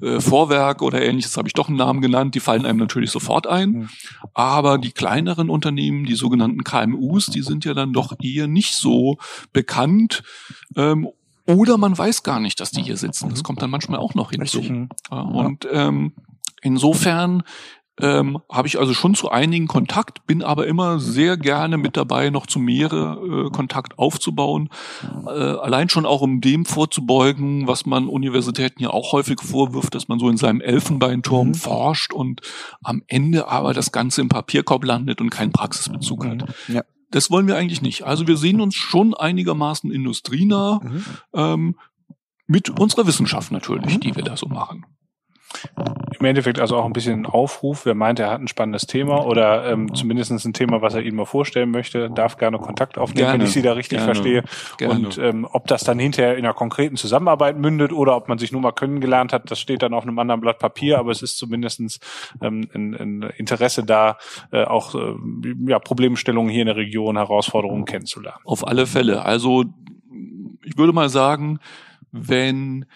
[0.00, 3.46] äh, Vorwerk oder ähnliches habe ich doch einen Namen genannt, die fallen einem natürlich sofort
[3.46, 3.70] ein.
[3.70, 3.88] Mhm.
[4.34, 9.18] Aber die kleineren Unternehmen, die sogenannten KMUs, die sind ja dann doch eher nicht so
[9.52, 10.22] bekannt.
[10.76, 11.08] Ähm,
[11.46, 13.30] oder man weiß gar nicht, dass die hier sitzen.
[13.30, 14.60] Das kommt dann manchmal auch noch hinzu.
[15.10, 16.12] Ja, und ähm,
[16.62, 17.42] insofern
[18.00, 22.30] ähm, habe ich also schon zu einigen Kontakt, bin aber immer sehr gerne mit dabei,
[22.30, 24.70] noch zu mehrere äh, Kontakt aufzubauen.
[25.26, 30.08] Äh, allein schon auch um dem vorzubeugen, was man Universitäten ja auch häufig vorwirft, dass
[30.08, 31.54] man so in seinem Elfenbeinturm mhm.
[31.54, 32.40] forscht und
[32.82, 36.30] am Ende aber das Ganze im Papierkorb landet und keinen Praxisbezug mhm.
[36.30, 36.54] hat.
[36.68, 36.82] Ja.
[37.10, 38.04] Das wollen wir eigentlich nicht.
[38.04, 41.04] Also wir sehen uns schon einigermaßen industrienah mhm.
[41.32, 41.78] ähm,
[42.46, 44.00] mit unserer Wissenschaft natürlich, mhm.
[44.00, 44.84] die wir da so machen
[46.18, 47.86] im Endeffekt also auch ein bisschen ein Aufruf.
[47.86, 51.16] Wer meint, er hat ein spannendes Thema oder ähm, zumindest ein Thema, was er Ihnen
[51.16, 54.44] mal vorstellen möchte, darf gerne Kontakt aufnehmen, gerne, wenn ich Sie da richtig gerne, verstehe.
[54.78, 54.94] Gerne.
[54.94, 58.52] Und ähm, ob das dann hinterher in einer konkreten Zusammenarbeit mündet oder ob man sich
[58.52, 61.38] nur mal kennengelernt hat, das steht dann auf einem anderen Blatt Papier, aber es ist
[61.38, 62.00] zumindestens
[62.42, 64.18] ähm, ein, ein Interesse da,
[64.50, 65.14] äh, auch äh,
[65.66, 68.40] ja, Problemstellungen hier in der Region, Herausforderungen kennenzulernen.
[68.44, 69.24] Auf alle Fälle.
[69.24, 69.64] Also
[70.64, 71.60] ich würde mal sagen,
[72.10, 72.86] wenn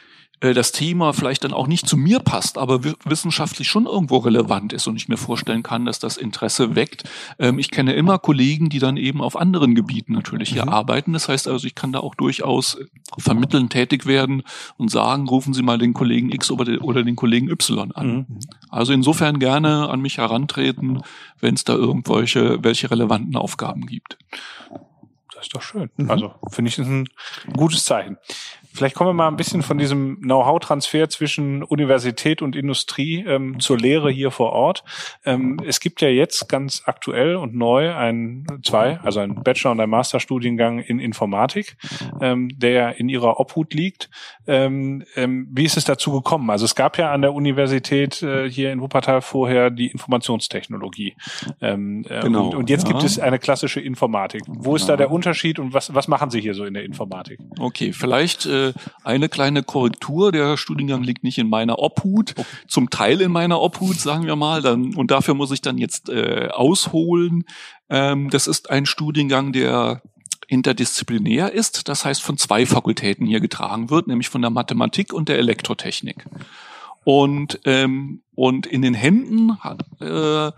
[0.43, 4.73] äh, das Thema vielleicht dann auch nicht zu mir passt, aber wissenschaftlich schon irgendwo relevant
[4.73, 7.05] ist und ich mir vorstellen kann, dass das Interesse weckt.
[7.39, 10.71] Ähm, ich kenne immer Kollegen, die dann eben auf anderen Gebieten natürlich hier mhm.
[10.71, 11.13] arbeiten.
[11.13, 12.79] Das heißt also, ich kann da auch durchaus
[13.19, 14.43] vermitteln tätig werden
[14.77, 18.07] und sagen, rufen Sie mal den Kollegen X oder den Kollegen Y an.
[18.07, 18.27] Mhm.
[18.69, 21.03] Also insofern gerne an mich herantreten,
[21.39, 24.19] wenn es da irgendwelche welche relevanten Aufgaben gibt.
[25.35, 25.91] Das ist doch schön.
[25.97, 26.11] Mhm.
[26.11, 27.09] Also finde ich das ein
[27.53, 28.17] gutes Zeichen.
[28.75, 33.79] Vielleicht kommen wir mal ein bisschen von diesem Know-how-Transfer zwischen Universität und Industrie ähm, zur
[33.79, 34.85] Lehre hier vor Ort.
[35.25, 39.81] Ähm, es gibt ja jetzt ganz aktuell und neu ein zwei, also ein Bachelor- und
[39.81, 41.77] ein Masterstudiengang in Informatik,
[42.21, 44.09] ähm, der in ihrer Obhut liegt.
[44.47, 46.49] Ähm, ähm, wie ist es dazu gekommen?
[46.51, 51.15] Also es gab ja an der Universität äh, hier in Wuppertal vorher die Informationstechnologie.
[51.61, 52.93] Ähm, äh, genau, und, und, jetzt ja.
[52.93, 54.43] gibt es eine klassische Informatik.
[54.47, 54.89] Wo ist ja.
[54.89, 57.39] da der Unterschied und was, was machen Sie hier so in der Informatik?
[57.59, 58.62] Okay, vielleicht äh,
[59.05, 60.33] eine kleine Korrektur.
[60.33, 62.35] Der Studiengang liegt nicht in meiner Obhut,
[62.69, 64.63] zum Teil in meiner Obhut, sagen wir mal.
[64.63, 67.45] Dann, und dafür muss ich dann jetzt äh, ausholen.
[67.89, 70.03] Ähm, das ist ein Studiengang, der
[70.49, 75.29] interdisziplinär ist, das heißt von zwei Fakultäten hier getragen wird, nämlich von der Mathematik und
[75.29, 76.27] der Elektrotechnik.
[77.05, 79.59] Und, ähm, und in den Händen
[80.01, 80.53] äh,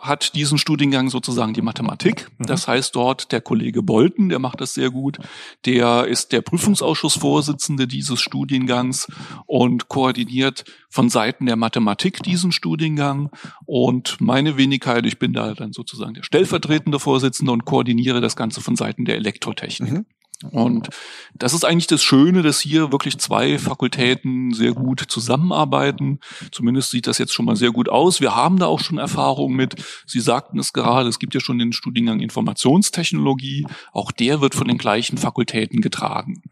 [0.00, 2.28] hat diesen Studiengang sozusagen die Mathematik.
[2.38, 2.46] Mhm.
[2.46, 5.18] Das heißt dort der Kollege Bolten, der macht das sehr gut.
[5.66, 9.08] Der ist der Prüfungsausschussvorsitzende dieses Studiengangs
[9.46, 13.30] und koordiniert von Seiten der Mathematik diesen Studiengang.
[13.66, 18.60] Und meine Wenigkeit, ich bin da dann sozusagen der stellvertretende Vorsitzende und koordiniere das Ganze
[18.60, 19.92] von Seiten der Elektrotechnik.
[19.92, 20.06] Mhm.
[20.50, 20.88] Und
[21.34, 26.20] das ist eigentlich das Schöne, dass hier wirklich zwei Fakultäten sehr gut zusammenarbeiten.
[26.50, 28.20] Zumindest sieht das jetzt schon mal sehr gut aus.
[28.20, 29.74] Wir haben da auch schon Erfahrungen mit.
[30.06, 33.66] Sie sagten es gerade, es gibt ja schon den Studiengang Informationstechnologie.
[33.92, 36.42] Auch der wird von den gleichen Fakultäten getragen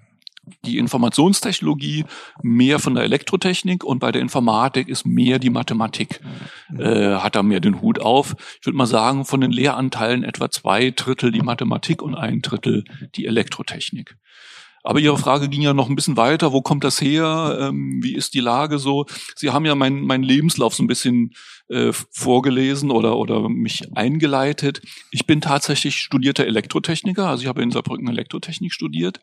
[0.64, 2.04] die Informationstechnologie
[2.42, 6.20] mehr von der Elektrotechnik und bei der Informatik ist mehr die Mathematik.
[6.76, 8.34] Äh, hat da mehr den Hut auf.
[8.60, 12.84] Ich würde mal sagen, von den Lehranteilen etwa zwei Drittel die Mathematik und ein Drittel
[13.14, 14.16] die Elektrotechnik.
[14.84, 16.52] Aber Ihre Frage ging ja noch ein bisschen weiter.
[16.52, 17.58] Wo kommt das her?
[17.60, 19.06] Ähm, wie ist die Lage so?
[19.34, 21.34] Sie haben ja meinen mein Lebenslauf so ein bisschen
[21.68, 24.80] äh, vorgelesen oder, oder mich eingeleitet.
[25.10, 27.26] Ich bin tatsächlich studierter Elektrotechniker.
[27.28, 29.20] Also ich habe in Saarbrücken Elektrotechnik studiert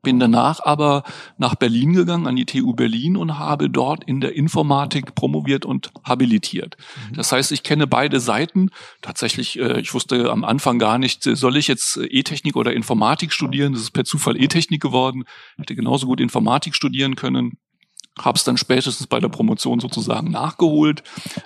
[0.00, 1.02] bin danach aber
[1.38, 5.90] nach Berlin gegangen, an die TU Berlin und habe dort in der Informatik promoviert und
[6.04, 6.76] habilitiert.
[7.10, 7.16] Mhm.
[7.16, 8.70] Das heißt, ich kenne beide Seiten.
[9.00, 13.72] Tatsächlich, äh, ich wusste am Anfang gar nicht, soll ich jetzt E-Technik oder Informatik studieren?
[13.72, 15.24] Das ist per Zufall E-Technik geworden.
[15.56, 17.58] Ich hätte genauso gut Informatik studieren können
[18.18, 21.02] habe es dann spätestens bei der Promotion sozusagen nachgeholt,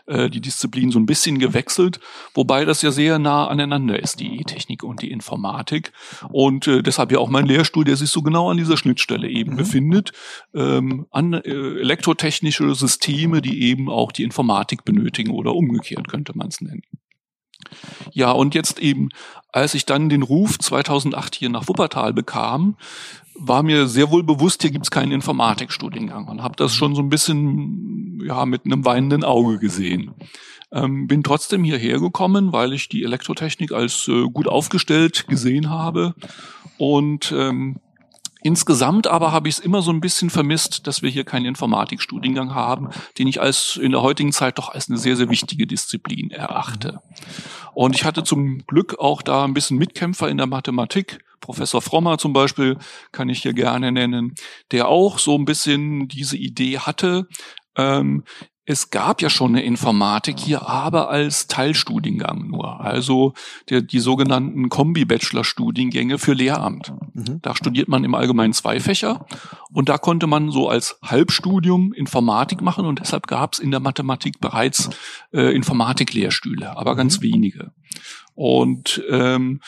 [0.07, 2.01] äh, die Disziplin so ein bisschen gewechselt,
[2.35, 5.93] wobei das ja sehr nah aneinander ist, die E-Technik und die Informatik.
[6.31, 9.53] Und äh, deshalb ja auch mein Lehrstuhl, der sich so genau an dieser Schnittstelle eben
[9.53, 9.57] mhm.
[9.57, 10.13] befindet,
[10.55, 16.49] ähm, an äh, elektrotechnische Systeme, die eben auch die Informatik benötigen oder umgekehrt könnte man
[16.49, 16.83] es nennen.
[18.13, 19.09] Ja, und jetzt eben,
[19.53, 22.77] als ich dann den Ruf 2008 hier nach Wuppertal bekam,
[23.39, 27.09] war mir sehr wohl bewusst, hier gibt's keinen Informatikstudiengang und habe das schon so ein
[27.09, 30.15] bisschen ja mit einem weinenden Auge gesehen.
[30.73, 36.15] Ähm, bin trotzdem hierher gekommen, weil ich die Elektrotechnik als äh, gut aufgestellt gesehen habe
[36.79, 37.81] und ähm,
[38.47, 42.55] Insgesamt aber habe ich es immer so ein bisschen vermisst, dass wir hier keinen Informatikstudiengang
[42.55, 46.31] haben, den ich als in der heutigen Zeit doch als eine sehr, sehr wichtige Disziplin
[46.31, 47.01] erachte.
[47.75, 51.25] Und ich hatte zum Glück auch da ein bisschen Mitkämpfer in der Mathematik.
[51.41, 52.77] Professor Frommer zum Beispiel
[53.13, 54.35] kann ich hier gerne nennen,
[54.73, 57.29] der auch so ein bisschen diese Idee hatte,
[57.77, 58.25] ähm,
[58.69, 62.81] es gab ja schon eine Informatik hier, aber als Teilstudiengang nur.
[62.81, 63.33] Also
[63.71, 66.93] der, die sogenannten Kombi-Bachelor-Studiengänge für Lehramt.
[67.15, 67.39] Mhm.
[67.43, 69.25] Da studiert man im Allgemeinen zwei Fächer
[69.73, 73.79] und da konnte man so als Halbstudium Informatik machen und deshalb gab es in der
[73.79, 74.91] Mathematik bereits
[75.33, 77.23] äh, Informatik-Lehrstühle, aber ganz mhm.
[77.23, 77.73] wenige.
[78.35, 79.61] Und ähm,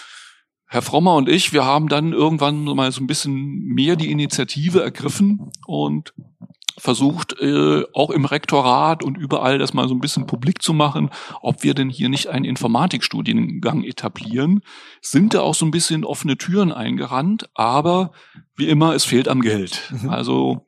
[0.69, 4.83] Herr Frommer und ich, wir haben dann irgendwann mal so ein bisschen mehr die Initiative
[4.83, 6.13] ergriffen und
[6.77, 11.11] versucht, äh, auch im Rektorat und überall das mal so ein bisschen publik zu machen,
[11.41, 14.61] ob wir denn hier nicht einen Informatikstudiengang etablieren.
[15.01, 18.13] Sind da auch so ein bisschen offene Türen eingerannt, aber
[18.57, 19.93] wie immer, es fehlt am Geld.
[20.03, 20.11] Mhm.
[20.11, 20.68] Also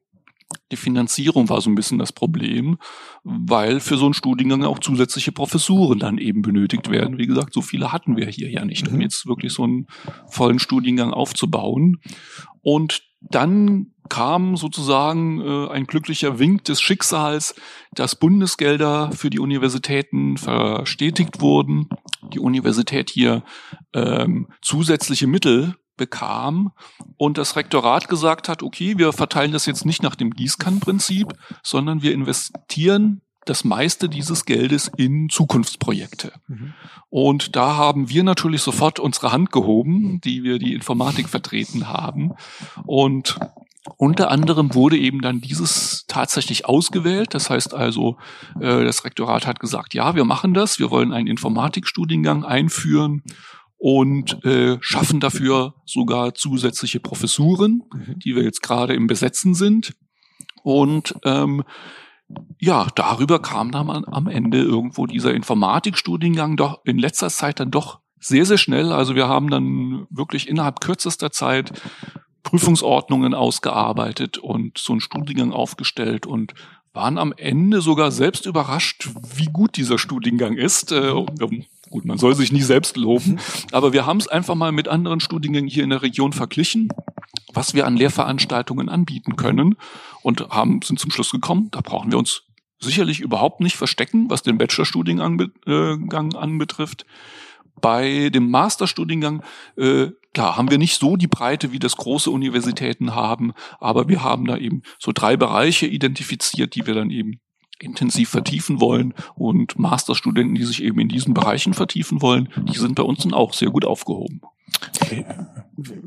[0.72, 2.78] die Finanzierung war so ein bisschen das Problem,
[3.24, 7.18] weil für so einen Studiengang auch zusätzliche Professuren dann eben benötigt werden.
[7.18, 9.00] Wie gesagt, so viele hatten wir hier ja nicht, um mhm.
[9.00, 9.86] jetzt wirklich so einen
[10.28, 12.00] vollen Studiengang aufzubauen.
[12.62, 17.54] Und dann kam sozusagen äh, ein glücklicher Wink des Schicksals,
[17.92, 21.88] dass Bundesgelder für die Universitäten verstetigt wurden,
[22.32, 23.44] die Universität hier
[23.94, 26.72] ähm, zusätzliche Mittel bekam
[27.16, 32.02] und das Rektorat gesagt hat, okay, wir verteilen das jetzt nicht nach dem Gießkannenprinzip, sondern
[32.02, 36.32] wir investieren das meiste dieses Geldes in Zukunftsprojekte.
[36.46, 36.74] Mhm.
[37.08, 42.32] Und da haben wir natürlich sofort unsere Hand gehoben, die wir die Informatik vertreten haben.
[42.84, 43.38] Und
[43.96, 47.34] unter anderem wurde eben dann dieses tatsächlich ausgewählt.
[47.34, 48.18] Das heißt also,
[48.60, 53.22] äh, das Rektorat hat gesagt, ja, wir machen das, wir wollen einen Informatikstudiengang einführen
[53.80, 58.18] und äh, schaffen dafür sogar zusätzliche Professuren, mhm.
[58.18, 59.94] die wir jetzt gerade im Besetzen sind.
[60.62, 61.64] Und ähm,
[62.58, 68.00] ja, darüber kam dann am Ende irgendwo dieser Informatikstudiengang doch in letzter Zeit dann doch
[68.18, 68.92] sehr, sehr schnell.
[68.92, 71.72] Also wir haben dann wirklich innerhalb kürzester Zeit
[72.42, 76.52] Prüfungsordnungen ausgearbeitet und so einen Studiengang aufgestellt und
[76.92, 80.92] waren am Ende sogar selbst überrascht, wie gut dieser Studiengang ist.
[80.92, 81.12] Äh,
[81.90, 83.38] gut, man soll sich nie selbst loben,
[83.72, 86.88] aber wir haben es einfach mal mit anderen Studiengängen hier in der Region verglichen,
[87.52, 89.76] was wir an Lehrveranstaltungen anbieten können
[90.22, 92.42] und haben sind zum Schluss gekommen, da brauchen wir uns
[92.80, 97.04] sicherlich überhaupt nicht verstecken, was den Bachelorstudiengang äh, anbetrifft.
[97.80, 99.42] Bei dem Masterstudiengang
[99.76, 104.22] äh, Klar, haben wir nicht so die Breite, wie das große Universitäten haben, aber wir
[104.22, 107.40] haben da eben so drei Bereiche identifiziert, die wir dann eben
[107.80, 109.14] intensiv vertiefen wollen.
[109.34, 113.34] Und Masterstudenten, die sich eben in diesen Bereichen vertiefen wollen, die sind bei uns dann
[113.34, 114.40] auch sehr gut aufgehoben.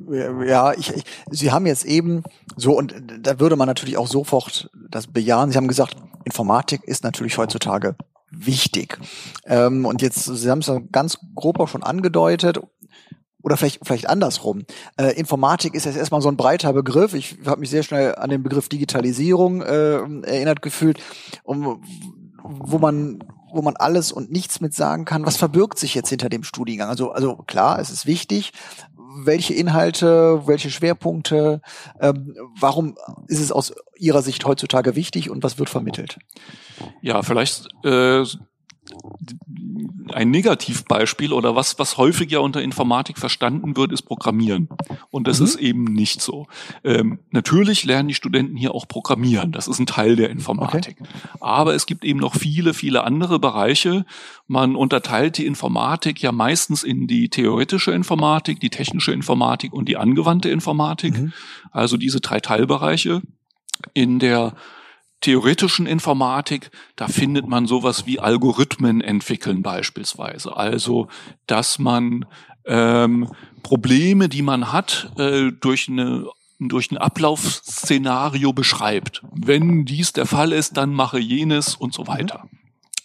[0.09, 2.23] Ja, ich, ich, Sie haben jetzt eben
[2.55, 5.51] so, und da würde man natürlich auch sofort das bejahen.
[5.51, 7.97] Sie haben gesagt, Informatik ist natürlich heutzutage
[8.35, 8.97] wichtig.
[9.45, 12.59] Ähm, und jetzt, Sie haben es ja ganz grob auch schon angedeutet,
[13.43, 14.63] oder vielleicht vielleicht andersrum.
[14.97, 17.13] Äh, Informatik ist jetzt erstmal so ein breiter Begriff.
[17.13, 20.99] Ich habe mich sehr schnell an den Begriff Digitalisierung äh, erinnert gefühlt,
[21.43, 21.83] um,
[22.41, 25.27] wo man wo man alles und nichts mit sagen kann.
[25.27, 26.89] Was verbirgt sich jetzt hinter dem Studiengang?
[26.89, 28.53] Also also klar, es ist wichtig.
[29.15, 31.61] Welche Inhalte, welche Schwerpunkte?
[31.99, 32.95] Ähm, warum
[33.27, 36.17] ist es aus Ihrer Sicht heutzutage wichtig und was wird vermittelt?
[37.01, 38.23] Ja, vielleicht äh,
[40.13, 44.69] ein Negativbeispiel oder was, was häufig ja unter Informatik verstanden wird, ist Programmieren.
[45.09, 45.45] Und das mhm.
[45.45, 46.47] ist eben nicht so.
[46.83, 49.51] Ähm, natürlich lernen die Studenten hier auch Programmieren.
[49.51, 50.97] Das ist ein Teil der Informatik.
[50.99, 51.09] Okay.
[51.39, 54.05] Aber es gibt eben noch viele, viele andere Bereiche.
[54.47, 59.97] Man unterteilt die Informatik ja meistens in die theoretische Informatik, die technische Informatik und die
[59.97, 61.17] angewandte Informatik.
[61.17, 61.33] Mhm.
[61.71, 63.21] Also diese drei Teilbereiche.
[63.93, 64.53] In der
[65.23, 70.55] theoretischen Informatik, da findet man sowas wie Algorithmen entwickeln beispielsweise.
[70.55, 71.07] Also,
[71.47, 72.25] dass man
[72.65, 73.31] ähm,
[73.63, 76.27] Probleme, die man hat, äh, durch eine
[76.59, 79.21] durch ein Ablaufszenario beschreibt.
[79.33, 82.47] Wenn dies der Fall ist, dann mache jenes und so weiter.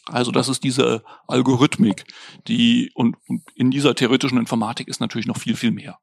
[0.09, 2.05] Also das ist diese Algorithmik,
[2.47, 5.99] die und, und in dieser theoretischen Informatik ist natürlich noch viel, viel mehr.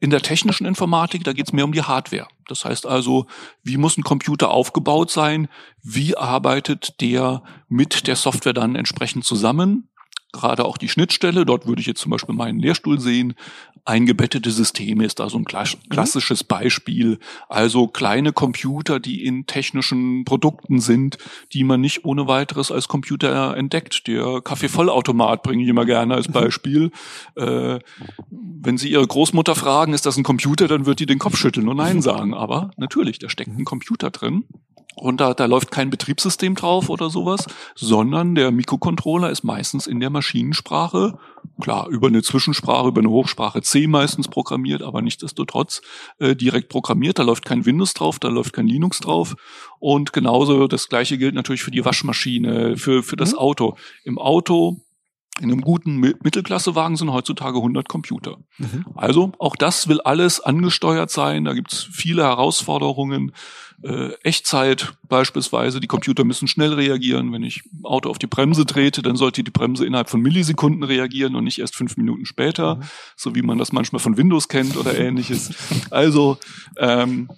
[0.00, 2.26] In der technischen Informatik, da geht es mehr um die Hardware.
[2.48, 3.26] Das heißt also,
[3.62, 5.48] wie muss ein Computer aufgebaut sein?
[5.82, 9.88] Wie arbeitet der mit der Software dann entsprechend zusammen?
[10.34, 13.34] Gerade auch die Schnittstelle, dort würde ich jetzt zum Beispiel meinen Lehrstuhl sehen,
[13.84, 15.88] eingebettete Systeme ist da so ein mhm.
[15.88, 17.18] klassisches Beispiel.
[17.48, 21.18] Also kleine Computer, die in technischen Produkten sind,
[21.52, 24.06] die man nicht ohne weiteres als Computer entdeckt.
[24.06, 26.32] Der Kaffeevollautomat bringe ich immer gerne als mhm.
[26.32, 26.90] Beispiel.
[27.36, 27.78] Äh,
[28.30, 31.68] wenn Sie Ihre Großmutter fragen, ist das ein Computer, dann wird die den Kopf schütteln
[31.68, 32.34] und Nein sagen.
[32.34, 34.44] Aber natürlich, da steckt ein Computer drin.
[34.96, 39.98] Und da, da läuft kein Betriebssystem drauf oder sowas, sondern der Mikrocontroller ist meistens in
[40.00, 41.18] der Maschinensprache,
[41.60, 45.82] klar, über eine Zwischensprache, über eine Hochsprache C meistens programmiert, aber nichtsdestotrotz
[46.18, 47.18] äh, direkt programmiert.
[47.18, 49.34] Da läuft kein Windows drauf, da läuft kein Linux drauf.
[49.80, 53.38] Und genauso das gleiche gilt natürlich für die Waschmaschine, für, für das mhm.
[53.38, 53.76] Auto.
[54.04, 54.83] Im Auto
[55.40, 58.38] in einem guten Mittelklassewagen sind heutzutage 100 Computer.
[58.58, 58.84] Mhm.
[58.94, 61.44] Also auch das will alles angesteuert sein.
[61.44, 63.32] Da gibt's viele Herausforderungen.
[63.82, 65.80] Äh, Echtzeit beispielsweise.
[65.80, 67.32] Die Computer müssen schnell reagieren.
[67.32, 70.84] Wenn ich ein Auto auf die Bremse trete, dann sollte die Bremse innerhalb von Millisekunden
[70.84, 72.82] reagieren und nicht erst fünf Minuten später, mhm.
[73.16, 75.52] so wie man das manchmal von Windows kennt oder ähnliches.
[75.90, 76.38] Also
[76.78, 77.28] ähm,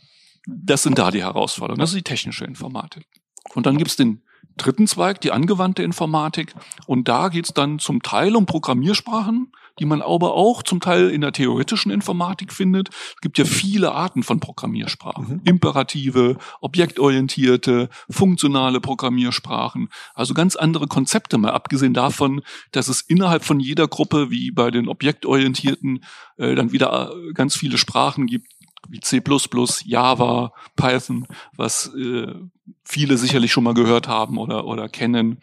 [0.46, 1.80] das sind da die Herausforderungen.
[1.80, 3.06] Das ist die technische Informatik.
[3.54, 4.22] Und dann gibt's den
[4.56, 6.54] dritten Zweig, die angewandte Informatik.
[6.86, 11.20] Und da geht's dann zum Teil um Programmiersprachen, die man aber auch zum Teil in
[11.20, 12.88] der theoretischen Informatik findet.
[12.88, 15.28] Es gibt ja viele Arten von Programmiersprachen.
[15.28, 15.40] Mhm.
[15.44, 19.88] Imperative, objektorientierte, funktionale Programmiersprachen.
[20.14, 24.70] Also ganz andere Konzepte, mal abgesehen davon, dass es innerhalb von jeder Gruppe, wie bei
[24.70, 26.04] den objektorientierten,
[26.38, 28.46] äh, dann wieder äh, ganz viele Sprachen gibt,
[28.88, 29.22] wie C++,
[29.84, 32.34] Java, Python, was äh,
[32.84, 35.38] viele sicherlich schon mal gehört haben oder, oder kennen.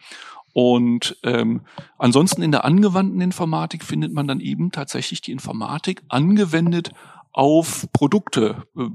[0.52, 1.62] Und ähm,
[1.98, 6.92] ansonsten in der angewandten Informatik findet man dann eben tatsächlich die Informatik angewendet
[7.32, 8.88] auf Produkte, äh,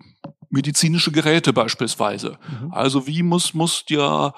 [0.50, 2.40] medizinische Geräte beispielsweise.
[2.62, 2.72] Mhm.
[2.72, 4.34] Also wie muss muss der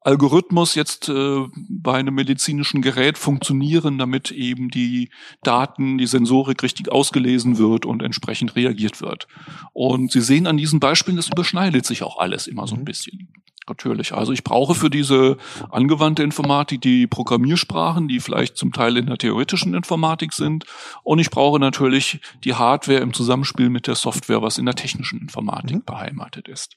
[0.00, 5.10] Algorithmus jetzt äh, bei einem medizinischen Gerät funktionieren, damit eben die
[5.42, 9.26] Daten, die Sensorik richtig ausgelesen wird und entsprechend reagiert wird.
[9.72, 12.86] Und Sie sehen an diesen Beispielen, das überschneidet sich auch alles immer so ein mhm.
[12.86, 13.28] bisschen.
[13.68, 14.14] Natürlich.
[14.14, 15.36] Also ich brauche für diese
[15.70, 20.64] angewandte Informatik die Programmiersprachen, die vielleicht zum Teil in der theoretischen Informatik sind.
[21.02, 25.20] Und ich brauche natürlich die Hardware im Zusammenspiel mit der Software, was in der technischen
[25.20, 25.84] Informatik mhm.
[25.84, 26.76] beheimatet ist.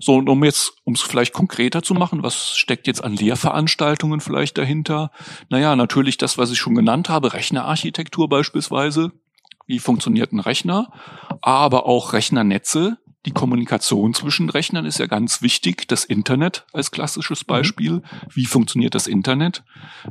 [0.00, 4.20] So, und um jetzt, um es vielleicht konkreter zu machen, was steckt jetzt an Lehrveranstaltungen
[4.20, 5.10] vielleicht dahinter?
[5.48, 9.12] Naja, natürlich das, was ich schon genannt habe, Rechnerarchitektur beispielsweise.
[9.66, 10.92] Wie funktioniert ein Rechner?
[11.40, 12.98] Aber auch Rechnernetze.
[13.26, 15.88] Die Kommunikation zwischen Rechnern ist ja ganz wichtig.
[15.88, 17.46] Das Internet als klassisches mhm.
[17.46, 18.02] Beispiel.
[18.34, 19.64] Wie funktioniert das Internet?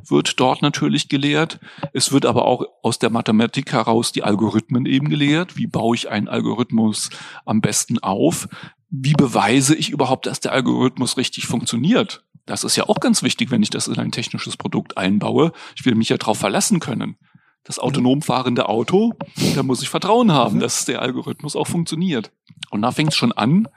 [0.08, 1.60] Wird dort natürlich gelehrt.
[1.94, 5.58] Es wird aber auch aus der Mathematik heraus die Algorithmen eben gelehrt.
[5.58, 7.12] Wie baue ich einen Algorithmus
[7.46, 8.48] am besten auf?
[8.96, 12.24] Wie beweise ich überhaupt, dass der Algorithmus richtig funktioniert?
[12.46, 15.52] Das ist ja auch ganz wichtig, wenn ich das in ein technisches Produkt einbaue.
[15.76, 17.18] Ich will mich ja darauf verlassen können.
[17.64, 19.14] Das autonom fahrende Auto,
[19.56, 22.32] da muss ich Vertrauen haben, dass der Algorithmus auch funktioniert.
[22.70, 23.68] Und da fängt es schon an.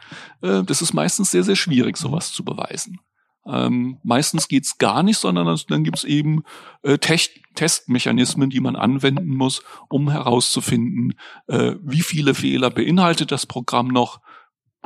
[0.43, 3.01] Äh, das ist meistens sehr, sehr schwierig, sowas zu beweisen.
[3.47, 6.43] Ähm, meistens geht's gar nicht, sondern dann gibt's eben
[6.83, 11.15] äh, Tech Testmechanismen, die man anwenden muss, um herauszufinden,
[11.47, 14.21] äh, wie viele Fehler beinhaltet das Programm noch,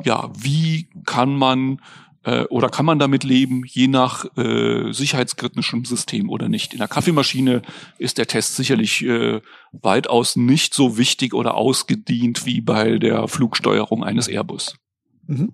[0.03, 1.81] ja, wie kann man
[2.23, 6.73] äh, oder kann man damit leben, je nach äh, sicherheitskritischem System oder nicht.
[6.73, 7.61] In der Kaffeemaschine
[7.97, 14.03] ist der Test sicherlich äh, weitaus nicht so wichtig oder ausgedient wie bei der Flugsteuerung
[14.03, 14.75] eines Airbus.
[15.25, 15.53] Mhm.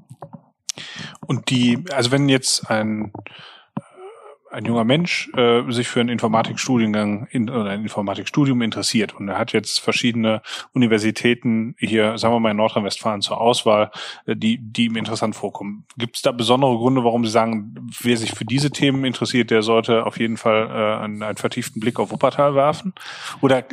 [1.25, 3.11] Und die, also wenn jetzt ein
[4.57, 9.37] ein junger Mensch äh, sich für einen Informatikstudiengang in, oder ein Informatikstudium interessiert und er
[9.37, 10.41] hat jetzt verschiedene
[10.73, 13.91] Universitäten hier, sagen wir mal in Nordrhein-Westfalen zur Auswahl,
[14.25, 15.85] äh, die, die ihm interessant vorkommen.
[15.95, 19.61] Gibt es da besondere Gründe, warum Sie sagen, wer sich für diese Themen interessiert, der
[19.61, 22.95] sollte auf jeden Fall äh, einen, einen vertieften Blick auf Wuppertal werfen?
[23.41, 23.63] Oder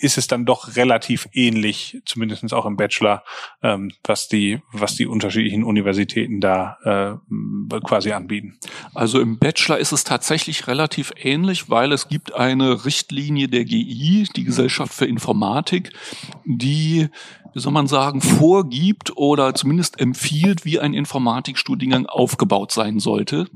[0.00, 3.22] ist es dann doch relativ ähnlich, zumindestens auch im Bachelor,
[3.62, 8.58] ähm, was die, was die unterschiedlichen Universitäten da äh, quasi anbieten?
[8.92, 13.66] Also im Bachelor ist es tatsächlich tatsächlich relativ ähnlich, weil es gibt eine Richtlinie der
[13.66, 15.92] GI, die Gesellschaft für Informatik,
[16.46, 17.10] die,
[17.52, 23.46] wie soll man sagen, vorgibt oder zumindest empfiehlt, wie ein Informatikstudiengang aufgebaut sein sollte.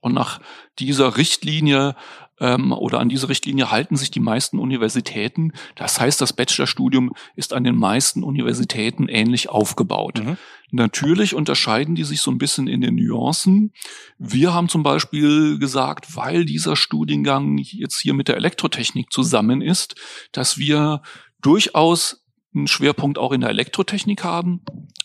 [0.00, 0.38] Und nach
[0.78, 1.96] dieser Richtlinie
[2.40, 5.54] ähm, oder an diese Richtlinie halten sich die meisten Universitäten.
[5.76, 10.22] Das heißt, das Bachelorstudium ist an den meisten Universitäten ähnlich aufgebaut.
[10.22, 10.36] Mhm.
[10.70, 13.72] Natürlich unterscheiden die sich so ein bisschen in den Nuancen.
[14.18, 19.94] Wir haben zum Beispiel gesagt, weil dieser Studiengang jetzt hier mit der Elektrotechnik zusammen ist,
[20.32, 21.02] dass wir
[21.40, 24.62] durchaus einen Schwerpunkt auch in der Elektrotechnik haben,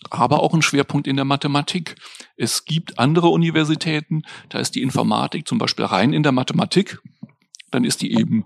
[0.09, 1.95] aber auch einen Schwerpunkt in der Mathematik.
[2.35, 6.99] Es gibt andere Universitäten, da ist die Informatik zum Beispiel rein in der Mathematik
[7.73, 8.45] dann ist die eben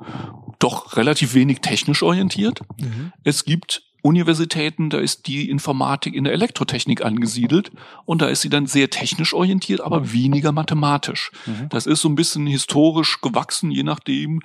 [0.60, 2.62] doch relativ wenig technisch orientiert.
[2.80, 3.12] Mhm.
[3.24, 7.72] Es gibt Universitäten, da ist die Informatik in der Elektrotechnik angesiedelt
[8.06, 11.32] und da ist sie dann sehr technisch orientiert, aber weniger mathematisch.
[11.46, 11.70] Mhm.
[11.70, 14.42] Das ist so ein bisschen historisch gewachsen, je nachdem,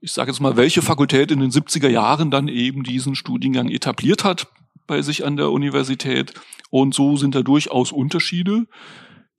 [0.00, 4.24] ich sage jetzt mal, welche Fakultät in den 70er Jahren dann eben diesen Studiengang etabliert
[4.24, 4.48] hat
[4.86, 6.34] bei sich an der Universität.
[6.70, 8.66] Und so sind da durchaus Unterschiede.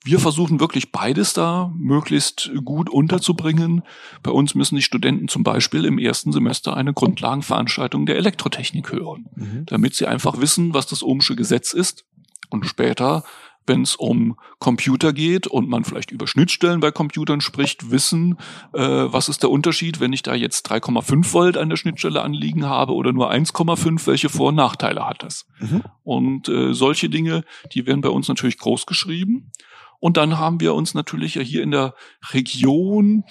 [0.04, 3.84] Wir versuchen wirklich beides da möglichst gut unterzubringen.
[4.24, 9.28] Bei uns müssen die Studenten zum Beispiel im ersten Semester eine Grundlagenveranstaltung der Elektrotechnik hören,
[9.36, 9.66] mhm.
[9.68, 12.06] damit sie einfach wissen, was das Ohmsche Gesetz ist
[12.50, 13.24] und später
[13.68, 18.38] wenn es um Computer geht und man vielleicht über Schnittstellen bei Computern spricht, wissen,
[18.74, 22.66] äh, was ist der Unterschied, wenn ich da jetzt 3,5 Volt an der Schnittstelle anliegen
[22.66, 25.46] habe oder nur 1,5, welche Vor- und Nachteile hat das?
[25.60, 25.84] Mhm.
[26.04, 27.44] Und äh, solche Dinge,
[27.74, 29.52] die werden bei uns natürlich groß geschrieben.
[30.02, 31.96] Und dann haben wir uns natürlich ja hier in der
[32.34, 33.24] Region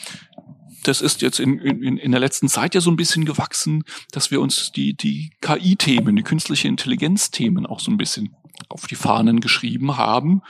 [0.83, 4.31] das ist jetzt in, in, in der letzten Zeit ja so ein bisschen gewachsen, dass
[4.31, 8.35] wir uns die, die KI-Themen, die künstliche Intelligenz-Themen auch so ein bisschen
[8.69, 10.43] auf die Fahnen geschrieben haben.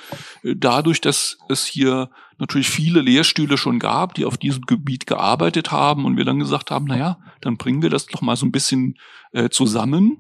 [0.43, 5.71] Äh, dadurch, dass es hier natürlich viele Lehrstühle schon gab, die auf diesem Gebiet gearbeitet
[5.71, 8.47] haben und wir dann gesagt haben, na ja, dann bringen wir das doch mal so
[8.47, 8.97] ein bisschen
[9.33, 10.19] äh, zusammen.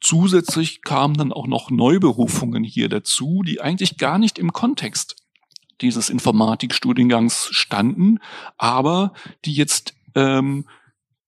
[0.00, 5.21] Zusätzlich kamen dann auch noch Neuberufungen hier dazu, die eigentlich gar nicht im Kontext
[5.80, 8.18] dieses Informatikstudiengangs standen,
[8.58, 9.12] aber
[9.44, 10.66] die jetzt ähm,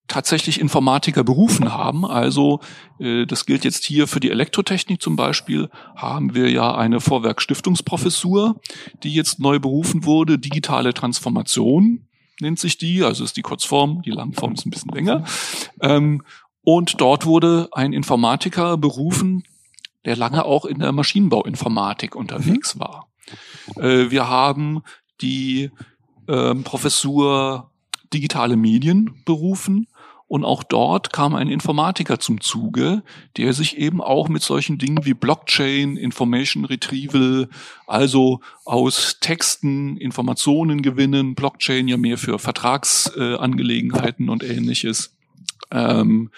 [0.06, 2.04] tatsächlich Informatiker berufen haben.
[2.04, 2.60] Also
[2.98, 8.60] äh, das gilt jetzt hier für die Elektrotechnik zum Beispiel, haben wir ja eine Vorwerkstiftungsprofessur,
[9.02, 12.06] die jetzt neu berufen wurde, digitale Transformation
[12.40, 15.24] nennt sich die, also ist die Kurzform, die Langform ist ein bisschen länger.
[15.80, 16.22] Ähm,
[16.62, 19.44] und dort wurde ein Informatiker berufen,
[20.04, 22.80] der lange auch in der Maschinenbauinformatik unterwegs mhm.
[22.80, 23.08] war.
[23.76, 24.82] Äh, wir haben
[25.20, 25.70] die
[26.26, 27.70] äh, Professur
[28.12, 29.88] digitale Medien berufen.
[30.26, 33.02] Und auch dort kam ein Informatiker zum Zuge,
[33.36, 37.50] der sich eben auch mit solchen Dingen wie Blockchain, Information Retrieval,
[37.86, 45.14] also aus Texten Informationen gewinnen, Blockchain ja mehr für Vertragsangelegenheiten äh, und ähnliches,
[45.70, 46.30] ähm,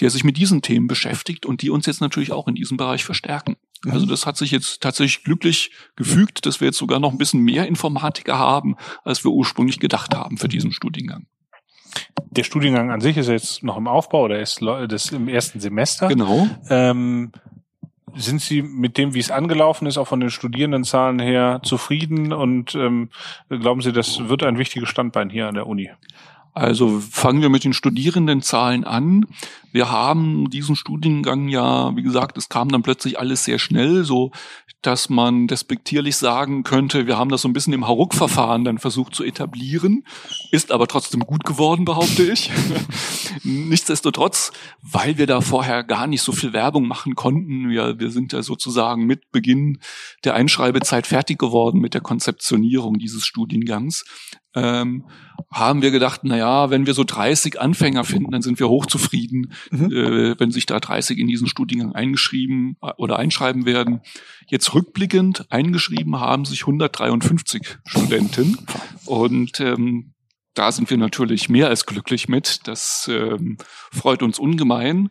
[0.00, 3.04] der sich mit diesen Themen beschäftigt und die uns jetzt natürlich auch in diesem Bereich
[3.04, 3.56] verstärken.
[3.84, 3.92] Mhm.
[3.92, 7.42] Also das hat sich jetzt tatsächlich glücklich gefügt, dass wir jetzt sogar noch ein bisschen
[7.42, 11.26] mehr Informatiker haben, als wir ursprünglich gedacht haben für diesen Studiengang.
[12.30, 16.08] Der Studiengang an sich ist jetzt noch im Aufbau oder ist das im ersten Semester.
[16.08, 16.48] Genau.
[16.68, 17.32] Ähm,
[18.14, 22.74] sind Sie mit dem, wie es angelaufen ist, auch von den Studierendenzahlen her zufrieden und
[22.74, 23.10] ähm,
[23.48, 25.90] glauben Sie, das wird ein wichtiges Standbein hier an der Uni?
[26.60, 29.24] Also fangen wir mit den Studierendenzahlen an.
[29.72, 34.30] Wir haben diesen Studiengang ja, wie gesagt, es kam dann plötzlich alles sehr schnell, so
[34.82, 39.14] dass man despektierlich sagen könnte, wir haben das so ein bisschen im Hauruck-Verfahren dann versucht
[39.14, 40.04] zu etablieren,
[40.52, 42.50] ist aber trotzdem gut geworden, behaupte ich.
[43.42, 48.32] Nichtsdestotrotz, weil wir da vorher gar nicht so viel Werbung machen konnten, wir, wir sind
[48.32, 49.80] ja sozusagen mit Beginn
[50.24, 54.04] der Einschreibezeit fertig geworden mit der Konzeptionierung dieses Studiengangs,
[54.54, 55.04] ähm,
[55.50, 59.52] haben wir gedacht, na ja, wenn wir so 30 Anfänger finden, dann sind wir hochzufrieden,
[59.70, 59.92] mhm.
[59.92, 64.00] äh, wenn sich da 30 in diesen Studiengang eingeschrieben äh, oder einschreiben werden.
[64.48, 68.58] Jetzt rückblickend eingeschrieben haben sich 153 Studenten
[69.06, 70.12] und ähm,
[70.54, 72.60] da sind wir natürlich mehr als glücklich mit.
[72.64, 73.56] Das ähm,
[73.92, 75.10] freut uns ungemein.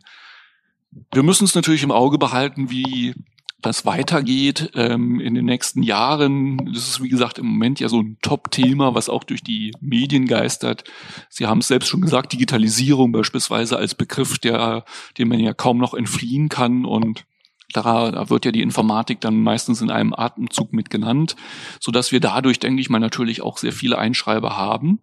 [1.12, 3.14] Wir müssen es natürlich im Auge behalten, wie
[3.62, 6.58] das weitergeht ähm, in den nächsten Jahren.
[6.72, 10.26] Das ist, wie gesagt, im Moment ja so ein Top-Thema, was auch durch die Medien
[10.26, 10.84] geistert.
[11.28, 14.84] Sie haben es selbst schon gesagt, Digitalisierung beispielsweise als Begriff, der,
[15.18, 17.24] dem man ja kaum noch entfliehen kann und
[17.72, 21.36] da, da wird ja die Informatik dann meistens in einem Atemzug mit genannt,
[21.78, 25.00] so dass wir dadurch, denke ich mal, natürlich auch sehr viele Einschreiber haben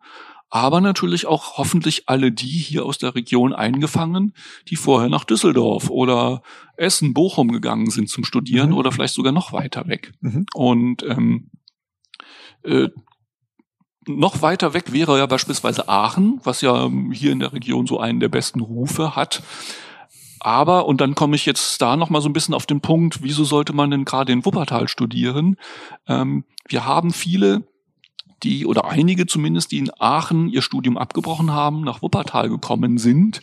[0.50, 4.34] aber natürlich auch hoffentlich alle die hier aus der Region eingefangen,
[4.70, 6.41] die vorher nach Düsseldorf oder
[6.78, 8.78] Essen, Bochum gegangen sind zum Studieren mhm.
[8.78, 10.14] oder vielleicht sogar noch weiter weg.
[10.22, 10.45] Mhm.
[10.54, 11.50] Und ähm,
[12.64, 12.89] äh,
[14.08, 18.22] noch weiter weg wäre ja beispielsweise Aachen, was ja hier in der Region so einen
[18.22, 19.43] der besten Rufe hat.
[20.39, 23.43] Aber, und dann komme ich jetzt da nochmal so ein bisschen auf den Punkt, wieso
[23.43, 25.58] sollte man denn gerade in Wuppertal studieren?
[26.08, 27.68] Ähm, wir haben viele
[28.44, 33.42] die oder einige zumindest, die in Aachen ihr Studium abgebrochen haben, nach Wuppertal gekommen sind.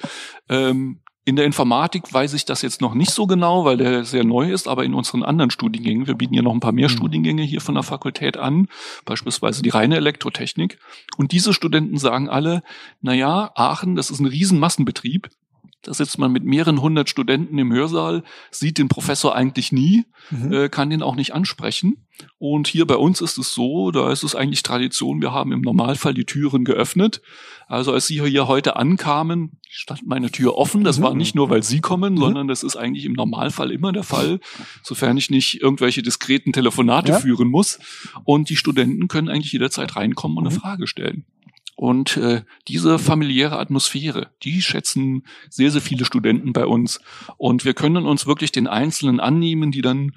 [0.48, 4.24] Ähm, in der Informatik weiß ich das jetzt noch nicht so genau, weil der sehr
[4.24, 6.92] neu ist, aber in unseren anderen Studiengängen, wir bieten ja noch ein paar mehr mhm.
[6.92, 8.68] Studiengänge hier von der Fakultät an,
[9.06, 10.78] beispielsweise die reine Elektrotechnik.
[11.16, 12.62] Und diese Studenten sagen alle,
[13.00, 15.30] na ja, Aachen, das ist ein Riesenmassenbetrieb.
[15.84, 20.52] Da sitzt man mit mehreren hundert Studenten im Hörsaal, sieht den Professor eigentlich nie, mhm.
[20.52, 22.06] äh, kann den auch nicht ansprechen.
[22.38, 25.60] Und hier bei uns ist es so, da ist es eigentlich Tradition, wir haben im
[25.60, 27.20] Normalfall die Türen geöffnet.
[27.66, 30.84] Also als Sie hier heute ankamen, stand meine Tür offen.
[30.84, 31.02] Das mhm.
[31.02, 32.18] war nicht nur, weil Sie kommen, mhm.
[32.18, 34.40] sondern das ist eigentlich im Normalfall immer der Fall,
[34.82, 37.18] sofern ich nicht irgendwelche diskreten Telefonate ja.
[37.18, 37.78] führen muss.
[38.24, 40.60] Und die Studenten können eigentlich jederzeit reinkommen und eine mhm.
[40.60, 41.24] Frage stellen.
[41.84, 46.98] Und äh, diese familiäre Atmosphäre, die schätzen sehr, sehr viele Studenten bei uns.
[47.36, 50.12] Und wir können uns wirklich den Einzelnen annehmen, die dann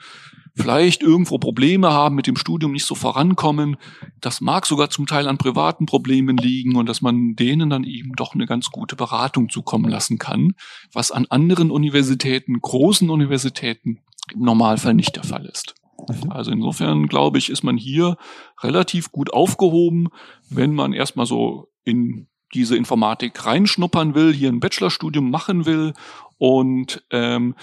[0.56, 3.76] vielleicht irgendwo Probleme haben mit dem Studium, nicht so vorankommen.
[4.22, 8.14] Das mag sogar zum Teil an privaten Problemen liegen und dass man denen dann eben
[8.16, 10.54] doch eine ganz gute Beratung zukommen lassen kann,
[10.94, 14.00] was an anderen Universitäten, großen Universitäten
[14.34, 15.76] im Normalfall nicht der Fall ist.
[16.08, 16.32] Mhm.
[16.32, 18.18] Also insofern glaube ich, ist man hier
[18.62, 20.10] relativ gut aufgehoben,
[20.50, 25.94] wenn man erstmal so in diese Informatik reinschnuppern will, hier ein Bachelorstudium machen will
[26.38, 27.56] und ähm,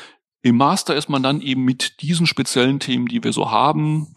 [0.43, 4.14] im Master ist man dann eben mit diesen speziellen Themen, die wir so haben,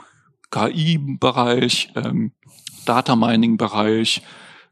[0.52, 2.34] KI-Bereich, ähm,
[2.86, 4.22] Data Mining-Bereich,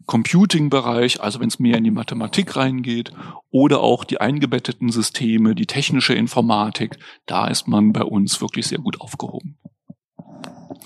[0.06, 3.12] Computing-Bereich, also wenn es mehr in die Mathematik reingeht,
[3.52, 8.80] oder auch die eingebetteten Systeme, die technische Informatik, da ist man bei uns wirklich sehr
[8.80, 9.58] gut aufgehoben.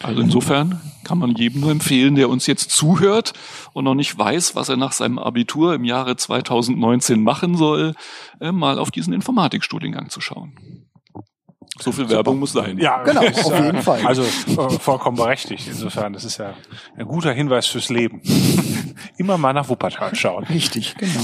[0.01, 3.33] Also insofern kann man jedem nur empfehlen, der uns jetzt zuhört
[3.73, 7.95] und noch nicht weiß, was er nach seinem Abitur im Jahre 2019 machen soll,
[8.39, 10.53] äh, mal auf diesen Informatikstudiengang zu schauen.
[11.79, 12.77] So viel Werbung muss sein.
[12.77, 14.05] Ja, genau, auf jeden Fall.
[14.05, 15.67] Also äh, vollkommen berechtigt.
[15.67, 16.53] Insofern, das ist ja
[16.97, 18.21] ein guter Hinweis fürs Leben.
[19.17, 20.43] Immer mal nach Wuppertal schauen.
[20.45, 21.21] Richtig, genau.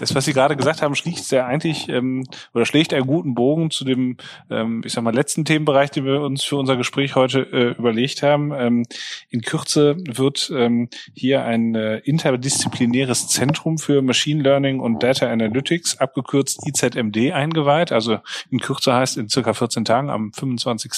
[0.00, 2.24] Das, was Sie gerade gesagt haben, schließt ja eigentlich ähm,
[2.54, 4.16] oder schlägt einen guten Bogen zu dem,
[4.48, 8.22] ähm, ich sag mal, letzten Themenbereich, den wir uns für unser Gespräch heute äh, überlegt
[8.22, 8.52] haben.
[8.56, 8.86] Ähm,
[9.28, 15.98] in Kürze wird ähm, hier ein äh, interdisziplinäres Zentrum für Machine Learning und Data Analytics,
[15.98, 17.92] abgekürzt IZMD, eingeweiht.
[17.92, 18.20] Also
[18.50, 20.92] in Kürze heißt in circa 14 Tagen am 25.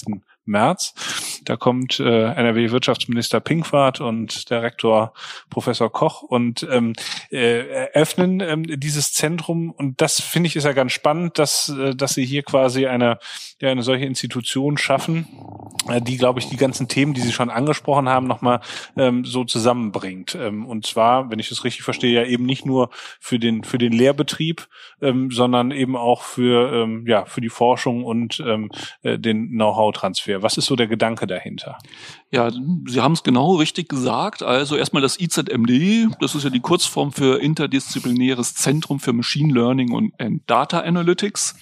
[0.44, 0.94] März.
[1.44, 5.12] Da kommt äh, NRW-Wirtschaftsminister Pinkwart und der Rektor
[5.50, 6.94] Professor Koch und ähm,
[7.30, 9.70] äh, eröffnen ähm, dieses Zentrum.
[9.70, 13.18] Und das finde ich ist ja ganz spannend, dass, äh, dass sie hier quasi eine,
[13.60, 15.26] ja, eine solche Institution schaffen,
[15.88, 18.60] äh, die, glaube ich, die ganzen Themen, die Sie schon angesprochen haben, nochmal
[18.96, 20.34] ähm, so zusammenbringt.
[20.34, 22.90] Ähm, und zwar, wenn ich das richtig verstehe, ja eben nicht nur
[23.20, 24.68] für den, für den Lehrbetrieb,
[25.00, 28.70] ähm, sondern eben auch für, ähm, ja, für die Forschung und ähm,
[29.02, 30.31] äh, den Know-how-Transfer.
[30.32, 30.42] Software?
[30.42, 31.78] Was ist so der Gedanke dahinter?
[32.30, 34.42] Ja, Sie haben es genau richtig gesagt.
[34.42, 39.92] Also erstmal das IZMD, das ist ja die Kurzform für Interdisziplinäres Zentrum für Machine Learning
[39.92, 40.12] und
[40.46, 41.54] Data Analytics.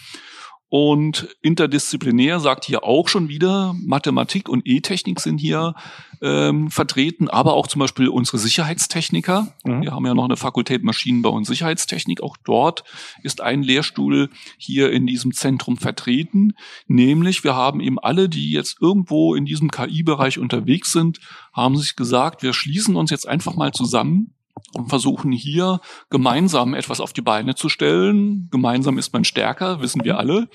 [0.71, 5.75] Und interdisziplinär sagt hier auch schon wieder, Mathematik und E-Technik sind hier
[6.23, 9.53] ähm, vertreten, aber auch zum Beispiel unsere Sicherheitstechniker.
[9.65, 9.83] Mhm.
[9.83, 12.23] Wir haben ja noch eine Fakultät Maschinenbau und Sicherheitstechnik.
[12.23, 12.85] Auch dort
[13.25, 16.53] ist ein Lehrstuhl hier in diesem Zentrum vertreten.
[16.87, 21.19] Nämlich, wir haben eben alle, die jetzt irgendwo in diesem KI-Bereich unterwegs sind,
[21.53, 24.35] haben sich gesagt, wir schließen uns jetzt einfach mal zusammen
[24.73, 25.81] und versuchen hier
[26.11, 28.49] gemeinsam etwas auf die Beine zu stellen.
[28.51, 30.49] Gemeinsam ist man stärker, wissen wir alle.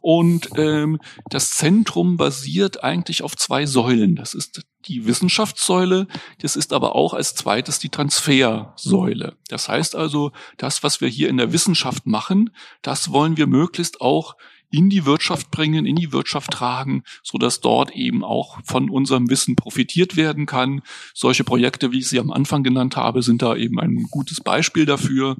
[0.00, 1.00] Und ähm,
[1.30, 4.16] das Zentrum basiert eigentlich auf zwei Säulen.
[4.16, 6.06] Das ist die Wissenschaftssäule,
[6.40, 9.36] das ist aber auch als zweites die Transfersäule.
[9.48, 12.50] Das heißt also, das, was wir hier in der Wissenschaft machen,
[12.82, 14.36] das wollen wir möglichst auch
[14.70, 19.30] in die Wirtschaft bringen, in die Wirtschaft tragen, so dass dort eben auch von unserem
[19.30, 20.82] Wissen profitiert werden kann.
[21.14, 24.86] Solche Projekte, wie ich sie am Anfang genannt habe, sind da eben ein gutes Beispiel
[24.86, 25.36] dafür.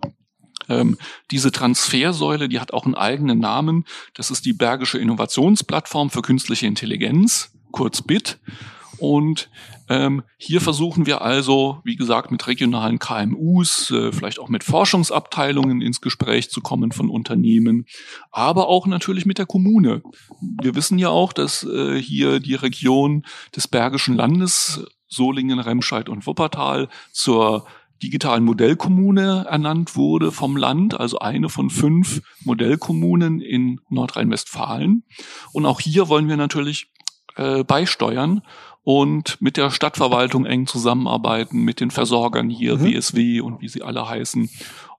[0.69, 0.97] Ähm,
[1.31, 3.85] diese Transfersäule, die hat auch einen eigenen Namen.
[4.15, 8.39] Das ist die Bergische Innovationsplattform für künstliche Intelligenz, kurz BIT.
[8.99, 9.51] Und
[9.89, 15.81] ähm, hier versuchen wir also, wie gesagt, mit regionalen KMUs, äh, vielleicht auch mit Forschungsabteilungen
[15.81, 17.87] ins Gespräch zu kommen von Unternehmen,
[18.31, 20.03] aber auch natürlich mit der Kommune.
[20.61, 23.25] Wir wissen ja auch, dass äh, hier die Region
[23.55, 27.67] des Bergischen Landes, Solingen, Remscheid und Wuppertal zur
[28.03, 35.05] digitalen Modellkommune ernannt wurde vom Land, also eine von fünf Modellkommunen in Nordrhein-Westfalen.
[35.53, 36.93] Und auch hier wollen wir natürlich
[37.37, 38.43] äh, beisteuern
[38.87, 42.85] und mit der Stadtverwaltung eng zusammenarbeiten, mit den Versorgern hier, mhm.
[42.85, 44.49] WSW und wie sie alle heißen,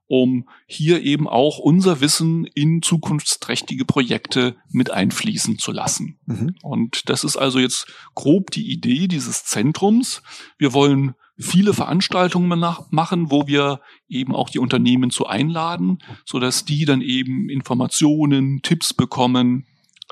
[0.06, 6.18] um hier eben auch unser Wissen in zukunftsträchtige Projekte mit einfließen zu lassen.
[6.26, 6.54] Mhm.
[6.62, 10.22] Und das ist also jetzt grob die Idee dieses Zentrums.
[10.58, 16.66] Wir wollen viele Veranstaltungen machen, wo wir eben auch die Unternehmen zu einladen, so dass
[16.66, 19.66] die dann eben Informationen, Tipps bekommen,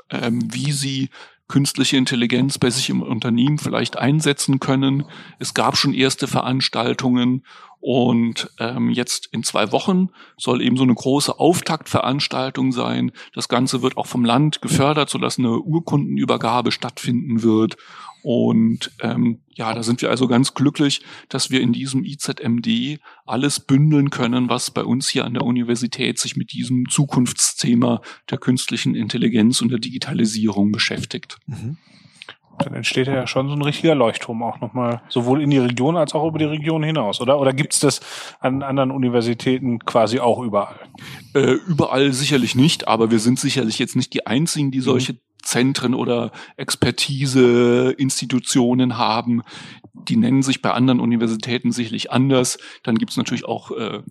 [0.09, 1.09] ähm, wie sie
[1.47, 5.05] künstliche Intelligenz bei sich im Unternehmen vielleicht einsetzen können.
[5.39, 7.43] Es gab schon erste Veranstaltungen
[7.79, 13.11] und ähm, jetzt in zwei Wochen soll eben so eine große Auftaktveranstaltung sein.
[13.33, 17.77] Das Ganze wird auch vom Land gefördert, sodass eine Urkundenübergabe stattfinden wird.
[18.23, 23.59] Und ähm, ja, da sind wir also ganz glücklich, dass wir in diesem IZMD alles
[23.59, 28.95] bündeln können, was bei uns hier an der Universität sich mit diesem Zukunftsthema der künstlichen
[28.95, 31.37] Intelligenz und der Digitalisierung beschäftigt.
[31.47, 31.77] Mhm.
[32.59, 36.15] Dann entsteht ja schon so ein richtiger Leuchtturm auch nochmal, sowohl in die Region als
[36.15, 37.39] auch über die Region hinaus, oder?
[37.39, 38.01] Oder gibt es das
[38.39, 40.79] an anderen Universitäten quasi auch überall?
[41.35, 44.83] Äh, überall sicherlich nicht, aber wir sind sicherlich jetzt nicht die einzigen, die mhm.
[45.43, 49.43] Zentren oder Expertise-Institutionen haben.
[49.93, 52.57] Die nennen sich bei anderen Universitäten sicherlich anders.
[52.83, 54.01] Dann gibt es natürlich auch äh,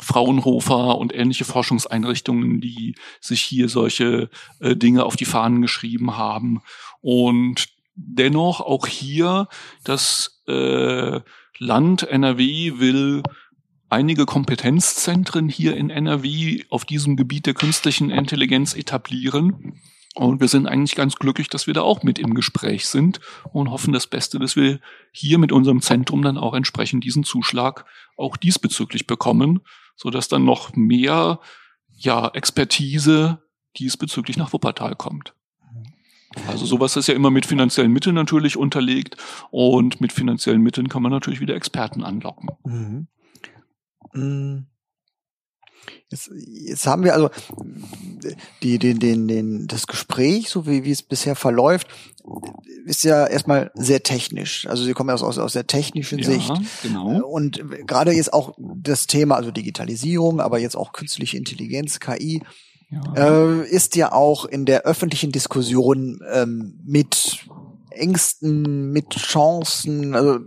[0.00, 4.28] Fraunhofer und ähnliche Forschungseinrichtungen, die sich hier solche
[4.60, 6.62] äh, Dinge auf die Fahnen geschrieben haben.
[7.00, 9.48] Und dennoch auch hier
[9.84, 11.20] das äh,
[11.58, 13.22] Land NRW will
[13.88, 19.80] einige Kompetenzzentren hier in NRW auf diesem Gebiet der künstlichen Intelligenz etablieren.
[20.16, 23.20] Und wir sind eigentlich ganz glücklich, dass wir da auch mit im Gespräch sind
[23.52, 24.80] und hoffen das Beste, dass wir
[25.12, 27.84] hier mit unserem Zentrum dann auch entsprechend diesen Zuschlag
[28.16, 29.60] auch diesbezüglich bekommen,
[29.94, 31.38] so dass dann noch mehr
[31.90, 33.42] ja, Expertise
[33.78, 35.34] diesbezüglich nach Wuppertal kommt.
[36.48, 39.18] Also sowas ist ja immer mit finanziellen Mitteln natürlich unterlegt
[39.50, 42.48] und mit finanziellen Mitteln kann man natürlich wieder Experten anlocken.
[42.64, 43.08] Mhm.
[44.14, 44.66] mhm.
[46.10, 47.30] Jetzt, jetzt haben wir also
[48.62, 51.88] die, den, den, den, das Gespräch, so wie, wie es bisher verläuft,
[52.84, 54.66] ist ja erstmal sehr technisch.
[54.66, 56.52] Also Sie kommen aus, aus, aus der technischen ja, Sicht.
[56.82, 57.24] Genau.
[57.26, 62.42] Und gerade jetzt auch das Thema, also Digitalisierung, aber jetzt auch künstliche Intelligenz, KI,
[62.90, 63.60] ja.
[63.60, 67.46] Äh, ist ja auch in der öffentlichen Diskussion ähm, mit
[67.96, 70.38] Ängsten, mit Chancen, also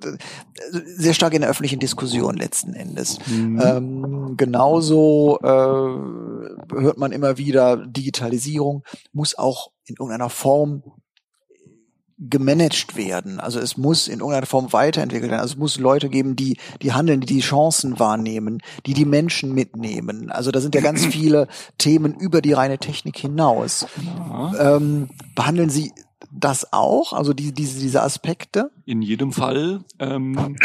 [0.72, 3.20] sehr stark in der öffentlichen Diskussion letzten Endes.
[3.28, 3.62] Mhm.
[3.64, 10.84] Ähm, genauso äh, hört man immer wieder, Digitalisierung muss auch in irgendeiner Form
[12.20, 13.39] gemanagt werden.
[13.39, 15.41] Also es muss in irgendeiner Form weiterentwickelt werden.
[15.41, 19.54] Also es muss Leute geben, die, die handeln, die die Chancen wahrnehmen, die die Menschen
[19.54, 20.30] mitnehmen.
[20.30, 21.47] Also da sind ja ganz viele
[21.78, 23.88] Themen über die reine Technik hinaus.
[24.04, 24.76] Ja.
[24.76, 25.93] Ähm, behandeln Sie
[26.32, 27.14] das auch?
[27.14, 28.72] Also die, diese, diese Aspekte?
[28.86, 29.84] In jedem Fall.
[30.00, 30.58] Ähm,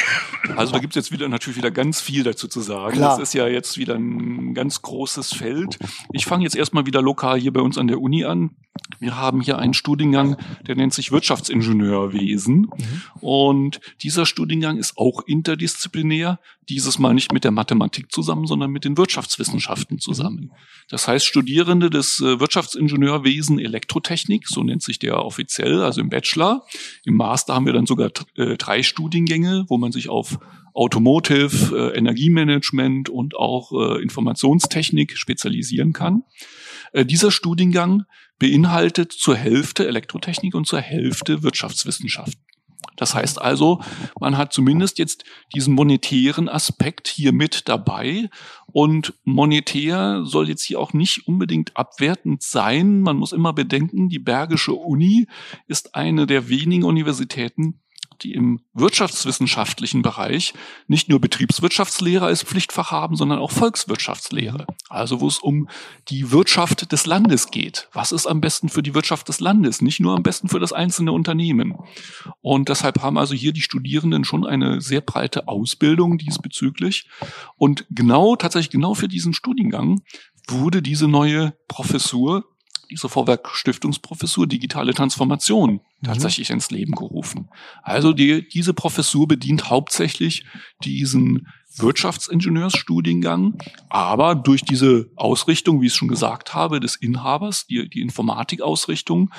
[0.57, 2.97] also da gibt's jetzt wieder natürlich wieder ganz viel dazu zu sagen.
[2.97, 3.19] Klar.
[3.19, 5.79] Das ist ja jetzt wieder ein ganz großes Feld.
[6.13, 8.51] Ich fange jetzt erstmal wieder lokal hier bei uns an der Uni an.
[8.99, 12.63] Wir haben hier einen Studiengang, der nennt sich Wirtschaftsingenieurwesen.
[12.63, 13.03] Mhm.
[13.21, 18.85] Und dieser Studiengang ist auch interdisziplinär, dieses Mal nicht mit der Mathematik zusammen, sondern mit
[18.85, 20.53] den Wirtschaftswissenschaften zusammen.
[20.89, 26.65] Das heißt, Studierende des äh, Wirtschaftsingenieurwesen Elektrotechnik, so nennt sich der offiziell, also im Bachelor.
[27.05, 30.39] Im Master haben wir dann sogar äh, drei Studiengänge, wo man sich auf
[30.75, 36.23] Automotive, äh, Energiemanagement und auch Informationstechnik spezialisieren kann.
[36.95, 38.05] Dieser Studiengang
[38.39, 42.45] beinhaltet zur Hälfte Elektrotechnik und zur Hälfte Wirtschaftswissenschaften.
[42.97, 43.81] Das heißt also,
[44.21, 45.25] man hat zumindest jetzt
[45.55, 48.29] diesen monetären Aspekt hier mit dabei.
[48.67, 53.01] Und monetär soll jetzt hier auch nicht unbedingt abwertend sein.
[53.01, 55.27] Man muss immer bedenken, die Bergische Uni
[55.67, 57.81] ist eine der wenigen Universitäten,
[58.23, 60.55] die im wirtschaftswissenschaftlichen Bereich
[60.87, 64.67] nicht nur Betriebswirtschaftslehre als Pflichtfach haben, sondern auch Volkswirtschaftslehre.
[64.89, 65.69] Also wo es um
[66.09, 67.89] die Wirtschaft des Landes geht.
[67.93, 70.73] Was ist am besten für die Wirtschaft des Landes, nicht nur am besten für das
[70.73, 71.77] einzelne Unternehmen.
[72.41, 77.09] Und deshalb haben also hier die Studierenden schon eine sehr breite Ausbildung diesbezüglich.
[77.57, 80.03] Und genau, tatsächlich genau für diesen Studiengang
[80.49, 82.45] wurde diese neue Professur
[82.91, 85.81] diese Vorwerk-Stiftungsprofessur Digitale Transformation mhm.
[86.03, 87.49] tatsächlich ins Leben gerufen.
[87.83, 90.45] Also die, diese Professur bedient hauptsächlich
[90.83, 93.59] diesen Wirtschaftsingenieursstudiengang,
[93.89, 99.31] aber durch diese Ausrichtung, wie ich es schon gesagt habe, des Inhabers, die, die Informatikausrichtung,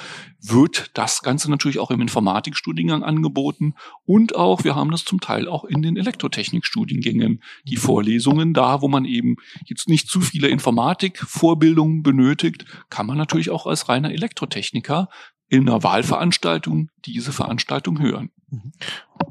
[0.42, 3.76] wird das Ganze natürlich auch im Informatikstudiengang angeboten
[4.06, 8.88] und auch, wir haben das zum Teil auch in den Elektrotechnikstudiengängen, die Vorlesungen da, wo
[8.88, 15.10] man eben jetzt nicht zu viele Informatikvorbildungen benötigt, kann man natürlich auch als reiner Elektrotechniker
[15.48, 18.32] in einer Wahlveranstaltung diese Veranstaltung hören.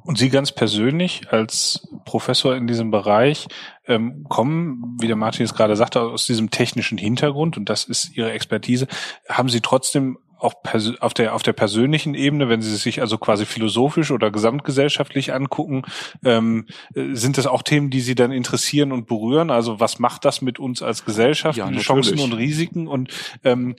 [0.04, 3.48] Und Sie ganz persönlich als Professor in diesem Bereich
[3.86, 8.16] ähm, kommen, wie der Martin es gerade sagte, aus diesem technischen Hintergrund und das ist
[8.16, 8.86] Ihre Expertise.
[9.28, 10.54] Haben Sie trotzdem auch
[11.00, 15.82] auf der auf der persönlichen Ebene, wenn Sie sich also quasi philosophisch oder gesamtgesellschaftlich angucken,
[16.22, 19.50] ähm, äh, sind das auch Themen, die Sie dann interessieren und berühren?
[19.50, 23.10] Also was macht das mit uns als Gesellschaft, ja, Chancen und Risiken und
[23.42, 23.76] ähm,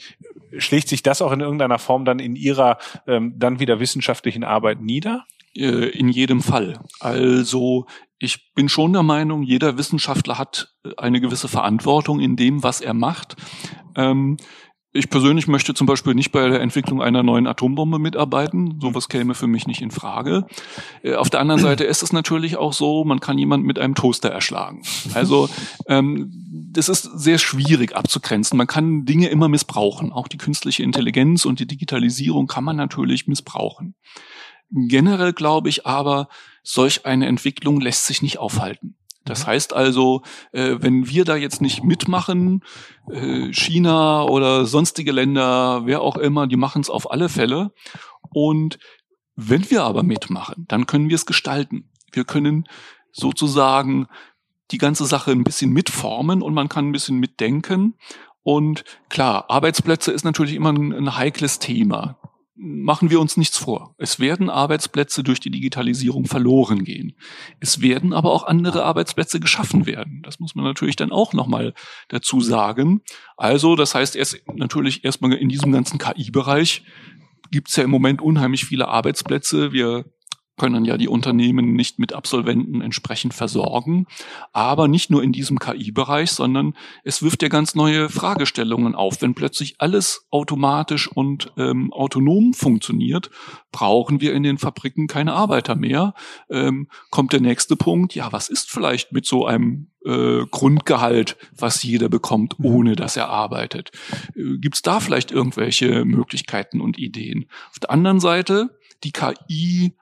[0.58, 4.82] schlägt sich das auch in irgendeiner Form dann in Ihrer ähm, dann wieder wissenschaftlichen Arbeit
[4.82, 5.26] nieder?
[5.56, 6.80] Äh, in jedem Fall.
[7.00, 7.86] Also
[8.20, 12.82] ich bin schon der Meinung, jeder Wissenschaftler hat äh, eine gewisse Verantwortung in dem, was
[12.82, 13.36] er macht.
[13.96, 14.38] Ähm,
[14.92, 18.80] ich persönlich möchte zum Beispiel nicht bei der Entwicklung einer neuen Atombombe mitarbeiten.
[18.82, 20.46] Sowas käme für mich nicht in Frage.
[21.04, 23.96] Äh, auf der anderen Seite ist es natürlich auch so, man kann jemanden mit einem
[23.96, 24.84] Toaster erschlagen.
[25.14, 25.50] Also
[25.88, 26.32] ähm,
[26.72, 28.58] das ist sehr schwierig abzugrenzen.
[28.58, 30.12] Man kann Dinge immer missbrauchen.
[30.12, 33.96] Auch die künstliche Intelligenz und die Digitalisierung kann man natürlich missbrauchen.
[34.72, 36.28] Generell glaube ich aber,
[36.64, 38.96] solch eine Entwicklung lässt sich nicht aufhalten.
[39.26, 42.64] Das heißt also, äh, wenn wir da jetzt nicht mitmachen,
[43.10, 47.74] äh, China oder sonstige Länder, wer auch immer, die machen es auf alle Fälle.
[48.30, 48.78] Und
[49.36, 51.90] wenn wir aber mitmachen, dann können wir es gestalten.
[52.12, 52.66] Wir können
[53.12, 54.08] sozusagen
[54.72, 57.96] die ganze Sache ein bisschen mitformen und man kann ein bisschen mitdenken.
[58.44, 62.20] Und klar, Arbeitsplätze ist natürlich immer ein, ein heikles Thema
[62.56, 63.96] machen wir uns nichts vor.
[63.98, 67.18] Es werden Arbeitsplätze durch die Digitalisierung verloren gehen.
[67.60, 70.22] Es werden aber auch andere Arbeitsplätze geschaffen werden.
[70.24, 71.74] Das muss man natürlich dann auch nochmal
[72.08, 73.02] dazu sagen.
[73.36, 76.84] Also, das heißt erst natürlich erstmal in diesem ganzen KI-Bereich
[77.52, 79.72] gibt es ja im Moment unheimlich viele Arbeitsplätze.
[79.72, 80.06] Wir
[80.58, 84.08] können ja die Unternehmen nicht mit Absolventen entsprechend versorgen.
[84.54, 89.22] Aber nicht nur in diesem KI-Bereich, sondern es wirft ja ganz neue Fragestellungen auf.
[89.22, 93.30] Wenn plötzlich alles automatisch und ähm, autonom funktioniert,
[93.72, 96.14] brauchen wir in den Fabriken keine Arbeiter mehr.
[96.50, 101.84] Ähm, kommt der nächste Punkt, ja, was ist vielleicht mit so einem äh, Grundgehalt, was
[101.84, 102.66] jeder bekommt, mhm.
[102.66, 103.92] ohne dass er arbeitet?
[104.36, 107.48] Äh, Gibt es da vielleicht irgendwelche Möglichkeiten und Ideen?
[107.72, 109.94] Auf der anderen Seite, die KI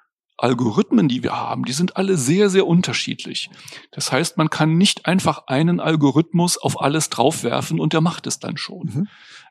[0.44, 3.50] Algorithmen, die wir haben, die sind alle sehr, sehr unterschiedlich.
[3.92, 8.40] Das heißt, man kann nicht einfach einen Algorithmus auf alles draufwerfen und der macht es
[8.40, 8.88] dann schon.
[8.94, 9.08] Mhm.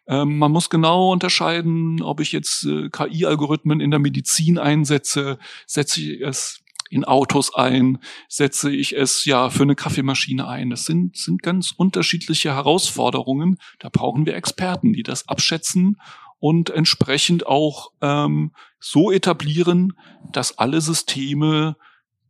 [0.07, 6.01] Ähm, man muss genau unterscheiden, ob ich jetzt äh, KI-Algorithmen in der Medizin einsetze, setze
[6.01, 10.69] ich es in Autos ein, setze ich es ja für eine Kaffeemaschine ein.
[10.69, 13.59] Das sind, sind ganz unterschiedliche Herausforderungen.
[13.79, 15.97] Da brauchen wir Experten, die das abschätzen
[16.43, 19.93] und entsprechend auch ähm, so etablieren,
[20.33, 21.77] dass alle Systeme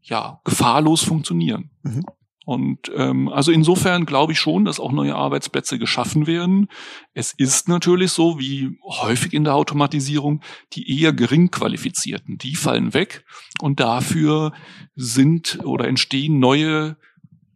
[0.03, 1.71] ja gefahrlos funktionieren.
[1.83, 2.05] Mhm.
[2.45, 6.69] Und ähm, also insofern glaube ich schon, dass auch neue Arbeitsplätze geschaffen werden.
[7.15, 10.43] Es ist natürlich so, wie häufig in der Automatisierung,
[10.75, 13.25] die eher gering qualifizierten, die fallen weg
[13.63, 14.53] und dafür
[14.95, 16.99] sind oder entstehen neue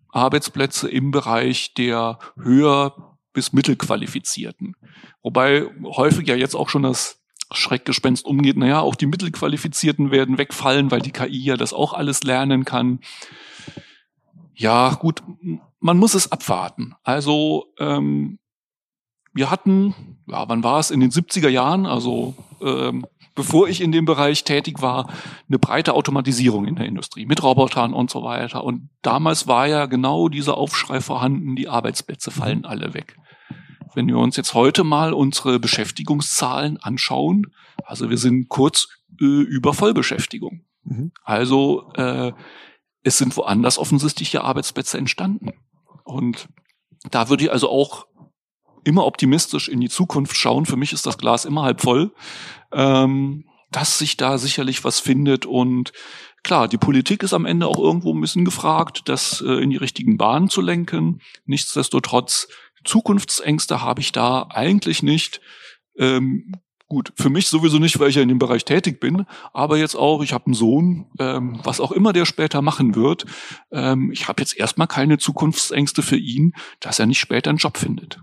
[0.08, 4.76] Arbeitsplätze im Bereich der höher bis mittelqualifizierten.
[5.22, 7.20] Wobei häufig ja jetzt auch schon das
[7.52, 12.22] Schreckgespenst umgeht, naja, auch die Mittelqualifizierten werden wegfallen, weil die KI ja das auch alles
[12.22, 13.00] lernen kann.
[14.54, 15.22] Ja, gut,
[15.80, 16.94] man muss es abwarten.
[17.02, 18.38] Also ähm,
[19.34, 19.94] wir hatten,
[20.26, 20.90] ja, wann war es?
[20.90, 25.10] In den 70er Jahren, also ähm, bevor ich in dem Bereich tätig war,
[25.46, 28.64] eine breite Automatisierung in der Industrie mit Robotern und so weiter.
[28.64, 33.18] Und damals war ja genau dieser Aufschrei vorhanden, die Arbeitsplätze fallen alle weg.
[33.96, 37.46] Wenn wir uns jetzt heute mal unsere Beschäftigungszahlen anschauen,
[37.82, 38.88] also wir sind kurz
[39.18, 40.66] äh, über Vollbeschäftigung.
[40.84, 41.12] Mhm.
[41.24, 42.32] Also äh,
[43.02, 45.52] es sind woanders offensichtliche Arbeitsplätze entstanden.
[46.04, 46.46] Und
[47.10, 48.06] da würde ich also auch
[48.84, 50.66] immer optimistisch in die Zukunft schauen.
[50.66, 52.12] Für mich ist das Glas immer halb voll,
[52.72, 55.46] ähm, dass sich da sicherlich was findet.
[55.46, 55.94] Und
[56.42, 59.78] klar, die Politik ist am Ende auch irgendwo ein bisschen gefragt, das äh, in die
[59.78, 61.22] richtigen Bahnen zu lenken.
[61.46, 62.46] Nichtsdestotrotz
[62.86, 65.40] Zukunftsängste habe ich da eigentlich nicht.
[65.98, 66.54] Ähm,
[66.88, 69.96] gut, für mich sowieso nicht, weil ich ja in dem Bereich tätig bin, aber jetzt
[69.96, 73.26] auch, ich habe einen Sohn, ähm, was auch immer der später machen wird.
[73.72, 77.76] Ähm, ich habe jetzt erstmal keine Zukunftsängste für ihn, dass er nicht später einen Job
[77.76, 78.20] findet.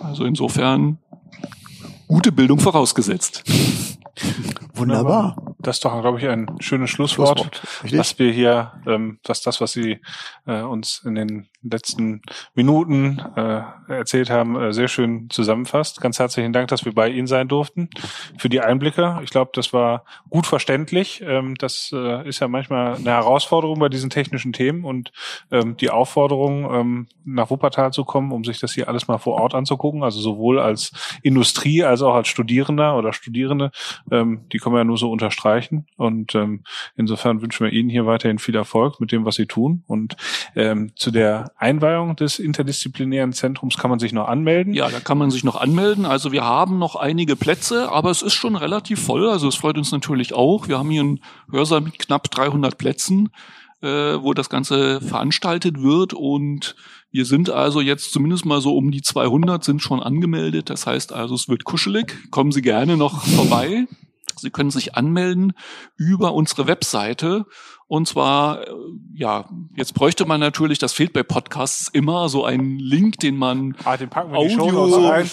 [0.00, 0.98] Also insofern
[2.06, 3.44] gute Bildung vorausgesetzt.
[4.74, 5.54] Wunderbar.
[5.58, 9.60] Das ist doch, glaube ich, ein schönes Schlusswort, Schlusswort dass wir hier, ähm, dass das,
[9.60, 10.00] was Sie
[10.46, 12.22] äh, uns in den letzten
[12.54, 16.00] Minuten äh, erzählt haben, äh, sehr schön zusammenfasst.
[16.00, 17.90] Ganz herzlichen Dank, dass wir bei Ihnen sein durften
[18.36, 19.20] für die Einblicke.
[19.24, 21.22] Ich glaube, das war gut verständlich.
[21.26, 25.12] Ähm, das äh, ist ja manchmal eine Herausforderung bei diesen technischen Themen und
[25.50, 29.34] ähm, die Aufforderung, ähm, nach Wuppertal zu kommen, um sich das hier alles mal vor
[29.34, 30.92] Ort anzugucken, also sowohl als
[31.22, 33.70] Industrie als auch als Studierender oder Studierende,
[34.10, 35.86] ähm, die können wir ja nur so unterstreichen.
[35.96, 36.62] Und ähm,
[36.96, 39.84] insofern wünschen wir Ihnen hier weiterhin viel Erfolg mit dem, was Sie tun.
[39.86, 40.16] Und
[40.56, 44.74] ähm, zu der Einweihung des interdisziplinären Zentrums kann man sich noch anmelden?
[44.74, 46.06] Ja, da kann man sich noch anmelden.
[46.06, 49.28] Also wir haben noch einige Plätze, aber es ist schon relativ voll.
[49.28, 50.68] Also es freut uns natürlich auch.
[50.68, 51.20] Wir haben hier einen
[51.50, 53.30] Hörsaal mit knapp 300 Plätzen,
[53.82, 56.76] äh, wo das Ganze veranstaltet wird und
[57.10, 60.68] wir sind also jetzt zumindest mal so um die 200 sind schon angemeldet.
[60.68, 62.30] Das heißt also, es wird kuschelig.
[62.30, 63.86] Kommen Sie gerne noch vorbei.
[64.36, 65.52] Sie können sich anmelden
[65.96, 67.46] über unsere Webseite.
[67.88, 68.72] Und zwar, äh,
[69.14, 73.74] ja, jetzt bräuchte man natürlich, das fehlt bei Podcasts immer, so einen Link, den man
[73.82, 75.26] ah, den packen wir Audio, rein.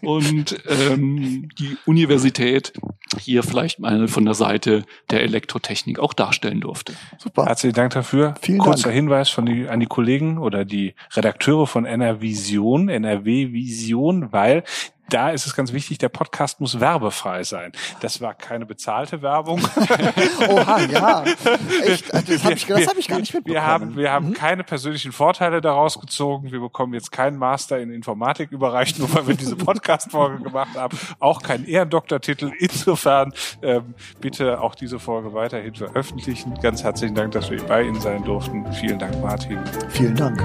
[0.02, 2.74] und ähm, die Universität
[3.20, 6.94] hier vielleicht mal von der Seite der Elektrotechnik auch darstellen durfte.
[7.18, 7.46] Super.
[7.46, 8.36] Herzlichen Dank dafür.
[8.42, 8.96] Vielen Kurzer Dank.
[8.96, 14.64] Hinweis von die, an die Kollegen oder die Redakteure von NR Vision, NRW Vision, weil
[15.10, 17.72] da ist es ganz wichtig, der Podcast muss werbefrei sein.
[18.02, 19.62] Das war keine bezahlte Werbung.
[20.50, 21.24] Oha, ja.
[21.86, 22.14] Echt?
[22.14, 23.54] Also Das habe ich, das hab ich gar nicht mitbekommen.
[23.54, 24.14] Wir haben, wir Mhm.
[24.14, 26.52] haben keine persönlichen Vorteile daraus gezogen.
[26.52, 30.98] Wir bekommen jetzt keinen Master in Informatik überreicht, nur weil wir diese Podcast-Folge gemacht haben.
[31.20, 32.52] Auch keinen Ehrendoktortitel.
[32.60, 36.56] Insofern ähm, bitte auch diese Folge weiterhin veröffentlichen.
[36.62, 38.72] Ganz herzlichen Dank, dass wir bei Ihnen sein durften.
[38.74, 39.60] Vielen Dank, Martin.
[39.90, 40.42] Vielen Dank.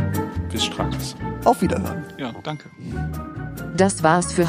[0.51, 1.17] Bis Straßes.
[1.45, 2.05] Auf Wiederhören.
[2.19, 2.69] Ja, danke.
[3.77, 4.49] Das war's für